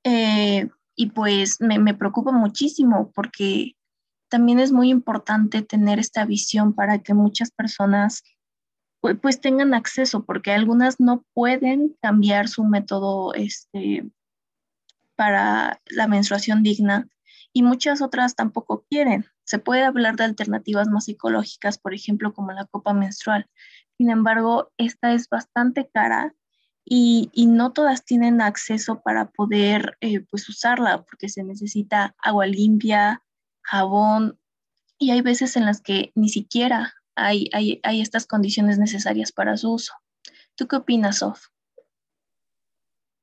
Eh, 0.05 0.69
y 0.97 1.07
pues 1.11 1.61
me, 1.61 1.95
preocupa 1.95 2.31
muchísimo 2.31 3.11
porque 3.15 3.77
también 4.29 4.59
es 4.61 4.71
muy 4.71 4.91
importante 4.91 5.63
tener 5.63 5.99
esta 5.99 6.25
visión 6.25 6.75
para 6.75 6.99
que 7.01 7.15
muchas 7.15 7.51
personas 7.51 8.23
pues 9.21 9.41
tengan 9.41 9.75
acceso, 9.75 10.25
porque 10.25 10.53
algunas 10.53 10.99
no 10.99 11.25
pueden 11.35 11.95
cambiar 12.01 12.49
su 12.49 12.65
método 12.65 13.35
este, 13.35 14.09
para 15.15 15.81
la 15.87 16.09
menstruación 16.09 16.63
digna 16.63 17.07
y 17.55 17.63
muchas 17.63 18.03
otras 18.03 18.35
tampoco 18.35 18.85
quieren. 18.91 19.25
Se 19.45 19.59
puede 19.59 19.85
hablar 19.85 20.17
de 20.17 20.25
alternativas 20.25 20.89
más 20.89 21.09
ecológicas, 21.09 21.79
por 21.79 21.95
ejemplo, 21.95 22.35
como 22.35 22.53
la 22.53 22.67
copa 22.67 22.93
menstrual. 22.93 23.49
Sin 23.97 24.11
embargo, 24.11 24.73
esta 24.77 25.13
es 25.13 25.29
bastante 25.29 25.89
cara 25.89 26.35
y, 26.85 27.31
no 27.47 27.73
todas 27.73 28.05
tienen 28.05 28.43
acceso 28.43 29.01
para 29.03 29.31
poder 29.31 29.97
eh, 30.01 30.21
pues 30.29 30.49
usarla 30.49 31.05
porque 31.05 31.29
se 31.29 31.45
necesita 31.45 32.15
agua 32.19 32.47
limpia, 32.47 33.23
jabón 33.63 34.39
y 34.99 35.13
hay 35.13 35.23
veces 35.23 35.57
en 35.57 35.65
las 35.65 35.81
que 35.81 36.11
ni 36.17 36.29
siquiera 36.29 36.93
hay, 37.15 37.49
hay, 37.53 37.81
hay 37.85 38.01
estas 38.01 38.27
condiciones 38.27 38.79
necesarias 38.79 39.31
para 39.31 39.57
su 39.57 39.73
uso. 39.73 39.95
¿Tú 40.57 40.67
qué 40.67 40.77
opinas, 40.77 41.19
Sof? 41.19 41.47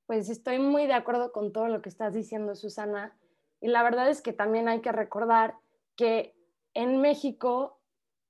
Pues 0.07 0.29
estoy 0.29 0.59
muy 0.59 0.87
de 0.87 0.93
acuerdo 0.93 1.33
con 1.33 1.51
todo 1.51 1.67
lo 1.67 1.81
que 1.81 1.89
estás 1.89 2.13
diciendo, 2.13 2.55
Susana. 2.55 3.17
Y 3.61 3.67
la 3.69 3.83
verdad 3.83 4.09
es 4.09 4.21
que 4.21 4.33
también 4.33 4.67
hay 4.67 4.81
que 4.81 4.91
recordar 4.91 5.55
que 5.95 6.35
en 6.73 6.99
México 6.99 7.79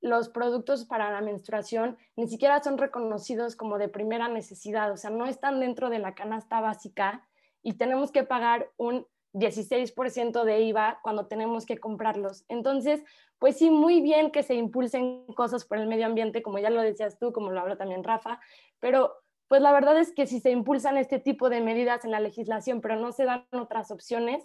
los 0.02 0.30
productos 0.30 0.86
para 0.86 1.12
la 1.12 1.22
menstruación 1.22 1.98
ni 2.16 2.28
siquiera 2.28 2.62
son 2.62 2.78
reconocidos 2.78 3.56
como 3.56 3.78
de 3.78 3.88
primera 3.88 4.28
necesidad, 4.28 4.92
o 4.92 4.98
sea, 4.98 5.12
no 5.12 5.26
están 5.26 5.60
dentro 5.60 5.90
de 5.90 6.00
la 6.00 6.16
canasta 6.16 6.60
básica 6.60 7.28
y 7.64 7.74
tenemos 7.74 8.12
que 8.12 8.24
pagar 8.24 8.72
un 8.78 9.06
16% 9.34 10.44
de 10.44 10.62
IVA 10.62 11.00
cuando 11.04 11.28
tenemos 11.28 11.66
que 11.66 11.78
comprarlos. 11.78 12.44
Entonces, 12.50 13.04
pues 13.40 13.58
sí, 13.58 13.70
muy 13.70 14.02
bien 14.02 14.32
que 14.32 14.44
se 14.44 14.56
impulsen 14.56 15.26
cosas 15.28 15.66
por 15.66 15.78
el 15.78 15.88
medio 15.88 16.06
ambiente, 16.06 16.42
como 16.42 16.60
ya 16.60 16.70
lo 16.70 16.82
decías 16.82 17.18
tú, 17.18 17.32
como 17.32 17.52
lo 17.52 17.62
habló 17.62 17.78
también 17.78 18.04
Rafa, 18.04 18.40
pero 18.80 19.14
pues 19.48 19.62
la 19.62 19.72
verdad 19.72 19.98
es 20.00 20.14
que 20.14 20.28
si 20.28 20.40
se 20.40 20.52
impulsan 20.52 20.98
este 20.98 21.20
tipo 21.20 21.50
de 21.50 21.62
medidas 21.62 22.06
en 22.06 22.12
la 22.12 22.20
legislación, 22.20 22.82
pero 22.82 22.96
no 22.96 23.12
se 23.12 23.26
dan 23.26 23.46
otras 23.52 23.92
opciones, 23.92 24.44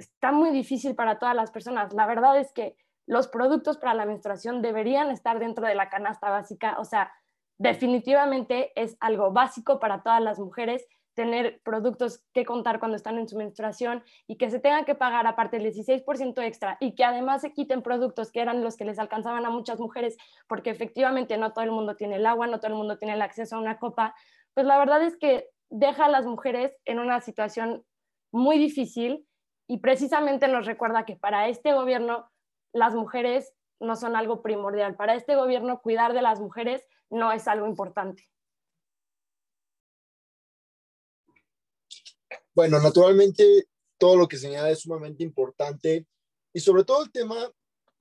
está 0.00 0.32
muy 0.32 0.50
difícil 0.50 0.94
para 0.94 1.18
todas 1.18 1.36
las 1.36 1.50
personas. 1.50 1.92
La 1.92 2.06
verdad 2.06 2.38
es 2.38 2.52
que 2.52 2.76
los 3.06 3.28
productos 3.28 3.76
para 3.78 3.94
la 3.94 4.06
menstruación 4.06 4.62
deberían 4.62 5.10
estar 5.10 5.38
dentro 5.38 5.66
de 5.66 5.74
la 5.74 5.88
canasta 5.88 6.30
básica, 6.30 6.76
o 6.78 6.84
sea, 6.84 7.12
definitivamente 7.58 8.72
es 8.80 8.96
algo 9.00 9.32
básico 9.32 9.78
para 9.78 10.02
todas 10.02 10.22
las 10.22 10.38
mujeres 10.38 10.86
tener 11.14 11.60
productos 11.62 12.22
que 12.32 12.46
contar 12.46 12.78
cuando 12.78 12.96
están 12.96 13.18
en 13.18 13.28
su 13.28 13.36
menstruación 13.36 14.02
y 14.26 14.36
que 14.36 14.48
se 14.48 14.60
tengan 14.60 14.84
que 14.84 14.94
pagar 14.94 15.26
aparte 15.26 15.58
el 15.58 15.64
16% 15.64 16.40
extra 16.42 16.78
y 16.80 16.94
que 16.94 17.04
además 17.04 17.42
se 17.42 17.52
quiten 17.52 17.82
productos 17.82 18.30
que 18.30 18.40
eran 18.40 18.62
los 18.62 18.76
que 18.76 18.84
les 18.84 18.98
alcanzaban 18.98 19.44
a 19.44 19.50
muchas 19.50 19.80
mujeres 19.80 20.16
porque 20.46 20.70
efectivamente 20.70 21.36
no 21.36 21.52
todo 21.52 21.64
el 21.64 21.72
mundo 21.72 21.96
tiene 21.96 22.16
el 22.16 22.26
agua, 22.26 22.46
no 22.46 22.58
todo 22.58 22.68
el 22.68 22.78
mundo 22.78 22.96
tiene 22.96 23.14
el 23.14 23.22
acceso 23.22 23.56
a 23.56 23.60
una 23.60 23.78
copa, 23.78 24.14
pues 24.54 24.66
la 24.66 24.78
verdad 24.78 25.02
es 25.02 25.16
que 25.16 25.48
deja 25.68 26.06
a 26.06 26.08
las 26.08 26.24
mujeres 26.24 26.76
en 26.84 27.00
una 27.00 27.20
situación 27.20 27.84
muy 28.32 28.56
difícil 28.56 29.26
y 29.70 29.78
precisamente 29.78 30.48
nos 30.48 30.66
recuerda 30.66 31.06
que 31.06 31.14
para 31.14 31.48
este 31.48 31.72
gobierno 31.72 32.28
las 32.72 32.92
mujeres 32.92 33.52
no 33.78 33.94
son 33.94 34.16
algo 34.16 34.42
primordial. 34.42 34.96
Para 34.96 35.14
este 35.14 35.36
gobierno 35.36 35.80
cuidar 35.80 36.12
de 36.12 36.22
las 36.22 36.40
mujeres 36.40 36.82
no 37.08 37.30
es 37.30 37.46
algo 37.46 37.68
importante. 37.68 38.28
Bueno, 42.52 42.80
naturalmente 42.80 43.68
todo 43.96 44.16
lo 44.16 44.26
que 44.26 44.38
señala 44.38 44.70
es 44.70 44.80
sumamente 44.80 45.22
importante 45.22 46.04
y 46.52 46.58
sobre 46.58 46.82
todo 46.82 47.04
el 47.04 47.12
tema, 47.12 47.36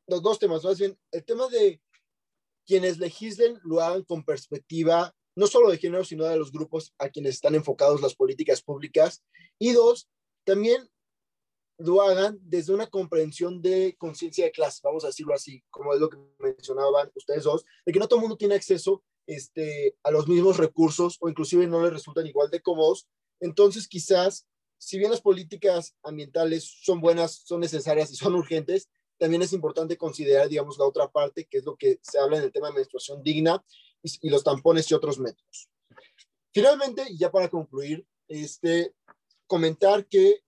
los 0.08 0.24
dos 0.24 0.40
temas, 0.40 0.64
más 0.64 0.80
bien, 0.80 1.00
el 1.12 1.24
tema 1.24 1.48
de 1.50 1.80
quienes 2.66 2.98
legislen 2.98 3.60
lo 3.62 3.80
hagan 3.80 4.04
con 4.06 4.24
perspectiva 4.24 5.14
no 5.36 5.46
solo 5.46 5.70
de 5.70 5.78
género, 5.78 6.04
sino 6.04 6.26
de 6.26 6.36
los 6.36 6.52
grupos 6.52 6.96
a 6.98 7.10
quienes 7.10 7.36
están 7.36 7.54
enfocados 7.54 8.02
las 8.02 8.16
políticas 8.16 8.64
públicas. 8.64 9.24
Y 9.60 9.74
dos, 9.74 10.10
también 10.44 10.90
lo 11.80 12.02
hagan 12.02 12.38
desde 12.42 12.74
una 12.74 12.88
comprensión 12.88 13.62
de 13.62 13.96
conciencia 13.98 14.46
de 14.46 14.52
clase, 14.52 14.82
vamos 14.84 15.04
a 15.04 15.08
decirlo 15.08 15.34
así, 15.34 15.64
como 15.70 15.94
es 15.94 16.00
lo 16.00 16.10
que 16.10 16.18
mencionaban 16.38 17.10
ustedes 17.16 17.46
dos, 17.46 17.66
de 17.86 17.94
que 17.94 18.00
no 18.00 18.08
todo 18.08 18.20
el 18.20 18.24
mundo 18.24 18.38
tiene 18.38 18.56
acceso 18.56 19.04
este, 19.26 19.96
a 20.04 20.12
los 20.12 20.28
mismos 20.28 20.58
recursos 20.58 21.18
o 21.22 21.30
inclusive 21.30 21.68
no 21.68 21.82
les 21.82 21.94
resultan 21.94 22.28
igual 22.28 22.50
de 22.50 22.62
cómodos. 22.62 23.08
Entonces, 23.40 23.88
quizás, 23.88 24.46
si 24.78 24.98
bien 24.98 25.10
las 25.10 25.22
políticas 25.22 25.96
ambientales 26.04 26.70
son 26.82 27.00
buenas, 27.00 27.44
son 27.46 27.62
necesarias 27.62 28.12
y 28.12 28.16
son 28.16 28.36
urgentes, 28.36 28.90
también 29.18 29.42
es 29.42 29.54
importante 29.54 29.98
considerar, 29.98 30.50
digamos, 30.50 30.78
la 30.78 30.86
otra 30.86 31.10
parte, 31.10 31.46
que 31.46 31.60
es 31.60 31.66
lo 31.66 31.78
que 31.78 32.00
se 32.02 32.20
habla 32.20 32.38
en 32.38 32.44
el 32.44 32.52
tema 32.52 32.68
de 32.68 32.76
menstruación 32.76 33.24
digna 33.24 33.64
y, 34.04 34.28
y 34.28 34.30
los 34.30 34.44
tampones 34.44 34.90
y 34.92 34.94
otros 34.94 35.18
métodos. 35.20 35.70
Finalmente, 36.54 37.06
ya 37.18 37.32
para 37.32 37.50
concluir, 37.50 38.06
este, 38.28 38.94
comentar 39.48 40.06
que 40.08 40.42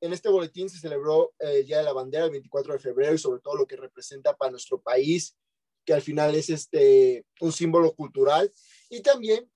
en 0.00 0.12
este 0.12 0.28
boletín 0.28 0.68
se 0.68 0.78
celebró 0.78 1.32
eh, 1.38 1.58
el 1.60 1.66
Día 1.66 1.78
de 1.78 1.84
la 1.84 1.92
Bandera 1.92 2.24
el 2.24 2.30
24 2.30 2.72
de 2.72 2.78
febrero 2.78 3.14
y 3.14 3.18
sobre 3.18 3.40
todo 3.40 3.56
lo 3.56 3.66
que 3.66 3.76
representa 3.76 4.34
para 4.36 4.50
nuestro 4.50 4.80
país, 4.80 5.36
que 5.84 5.92
al 5.92 6.02
final 6.02 6.34
es 6.34 6.50
este, 6.50 7.24
un 7.40 7.52
símbolo 7.52 7.94
cultural. 7.94 8.52
Y 8.88 9.02
también, 9.02 9.50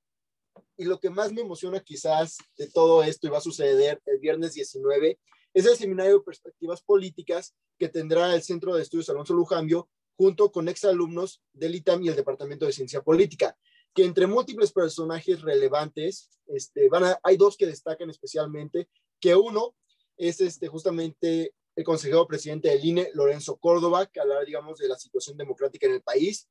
y 0.76 0.84
lo 0.84 1.00
que 1.00 1.10
más 1.10 1.32
me 1.32 1.40
emociona 1.40 1.80
quizás 1.80 2.38
de 2.56 2.68
todo 2.68 3.02
esto 3.02 3.26
y 3.26 3.30
va 3.30 3.38
a 3.38 3.42
suceder 3.42 4.00
el 4.06 4.18
viernes 4.18 4.54
19, 4.54 5.18
es 5.54 5.66
el 5.66 5.76
seminario 5.76 6.18
de 6.18 6.24
perspectivas 6.24 6.82
políticas 6.82 7.54
que 7.78 7.88
tendrá 7.88 8.34
el 8.34 8.42
Centro 8.42 8.74
de 8.74 8.82
Estudios 8.82 9.08
Alonso 9.08 9.34
Lujambio 9.34 9.88
junto 10.16 10.52
con 10.52 10.68
exalumnos 10.68 11.42
del 11.52 11.74
ITAM 11.74 12.02
y 12.02 12.08
el 12.08 12.16
Departamento 12.16 12.66
de 12.66 12.72
Ciencia 12.72 13.02
Política, 13.02 13.56
que 13.94 14.04
entre 14.04 14.26
múltiples 14.26 14.72
personajes 14.72 15.42
relevantes, 15.42 16.30
este, 16.46 16.88
van 16.88 17.04
a, 17.04 17.20
hay 17.22 17.36
dos 17.36 17.56
que 17.56 17.66
destacan 17.66 18.10
especialmente, 18.10 18.88
que 19.20 19.34
uno 19.34 19.74
es 20.16 20.40
este, 20.40 20.68
justamente 20.68 21.54
el 21.76 21.84
consejero 21.84 22.26
presidente 22.26 22.68
del 22.68 22.84
INE, 22.84 23.10
Lorenzo 23.14 23.56
Córdoba, 23.56 24.06
que 24.06 24.20
hablará, 24.20 24.44
digamos, 24.44 24.78
de 24.78 24.88
la 24.88 24.96
situación 24.96 25.36
democrática 25.36 25.86
en 25.86 25.94
el 25.94 26.02
país. 26.02 26.48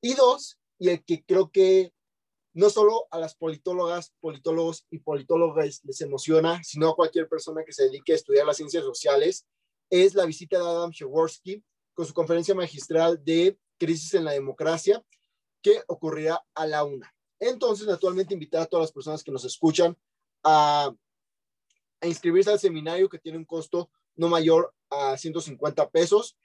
Y 0.00 0.14
dos, 0.14 0.58
y 0.78 0.88
el 0.88 1.04
que 1.04 1.24
creo 1.24 1.50
que 1.50 1.92
no 2.54 2.70
solo 2.70 3.06
a 3.10 3.18
las 3.18 3.34
politólogas, 3.34 4.14
politólogos 4.20 4.86
y 4.90 5.00
politólogas 5.00 5.80
les 5.84 6.00
emociona, 6.00 6.62
sino 6.62 6.88
a 6.88 6.94
cualquier 6.94 7.28
persona 7.28 7.64
que 7.64 7.72
se 7.72 7.84
dedique 7.84 8.12
a 8.12 8.16
estudiar 8.16 8.46
las 8.46 8.56
ciencias 8.56 8.84
sociales, 8.84 9.46
es 9.90 10.14
la 10.14 10.24
visita 10.24 10.58
de 10.58 10.64
Adam 10.64 10.90
Przeworski 10.90 11.62
con 11.94 12.06
su 12.06 12.14
conferencia 12.14 12.54
magistral 12.54 13.22
de 13.24 13.58
Crisis 13.78 14.14
en 14.14 14.24
la 14.24 14.32
Democracia, 14.32 15.04
que 15.62 15.82
ocurrirá 15.88 16.44
a 16.54 16.66
la 16.66 16.84
una. 16.84 17.12
Entonces, 17.40 17.86
naturalmente, 17.86 18.34
invitar 18.34 18.62
a 18.62 18.66
todas 18.66 18.84
las 18.84 18.92
personas 18.92 19.22
que 19.22 19.32
nos 19.32 19.44
escuchan 19.44 19.96
a 20.44 20.94
a 22.00 22.06
inscribirse 22.06 22.50
al 22.50 22.60
seminario 22.60 23.08
que 23.08 23.18
tiene 23.18 23.38
un 23.38 23.44
costo 23.44 23.90
no 24.16 24.28
mayor 24.28 24.74
a 24.90 25.16
150 25.16 25.90
pesos. 25.90 26.36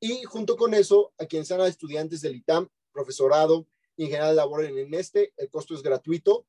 Y 0.00 0.24
junto 0.24 0.56
con 0.56 0.74
eso, 0.74 1.12
a 1.18 1.26
quienes 1.26 1.48
sean 1.48 1.60
estudiantes 1.62 2.20
del 2.20 2.36
ITAM, 2.36 2.68
profesorado 2.92 3.66
y 3.96 4.04
en 4.04 4.10
general 4.10 4.36
laboren 4.36 4.76
en 4.78 4.92
este, 4.94 5.32
el 5.36 5.48
costo 5.50 5.74
es 5.74 5.82
gratuito. 5.82 6.46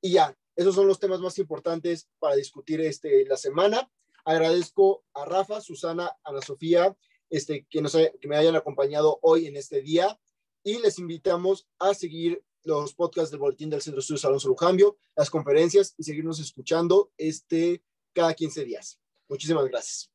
Y 0.00 0.12
ya, 0.12 0.36
esos 0.56 0.74
son 0.74 0.86
los 0.86 0.98
temas 0.98 1.20
más 1.20 1.38
importantes 1.38 2.08
para 2.18 2.36
discutir 2.36 2.80
este, 2.80 3.24
la 3.26 3.36
semana. 3.36 3.90
Agradezco 4.24 5.04
a 5.14 5.24
Rafa, 5.24 5.60
Susana, 5.60 6.16
Ana 6.24 6.42
Sofía, 6.42 6.96
este, 7.30 7.66
que, 7.70 7.80
nos, 7.80 7.94
que 7.94 8.28
me 8.28 8.36
hayan 8.36 8.56
acompañado 8.56 9.18
hoy 9.22 9.46
en 9.46 9.56
este 9.56 9.80
día 9.80 10.20
y 10.62 10.78
les 10.78 10.98
invitamos 10.98 11.66
a 11.78 11.94
seguir 11.94 12.44
los 12.64 12.94
podcasts 12.94 13.30
del 13.30 13.40
Boletín 13.40 13.70
del 13.70 13.82
Centro 13.82 13.96
de 13.96 14.00
Estudios 14.00 14.24
Alonso 14.24 14.48
Lujambio, 14.48 14.96
las 15.16 15.30
conferencias 15.30 15.94
y 15.96 16.04
seguirnos 16.04 16.40
escuchando 16.40 17.10
este 17.16 17.82
cada 18.12 18.34
15 18.34 18.64
días. 18.64 18.98
Muchísimas 19.28 19.66
gracias. 19.66 20.11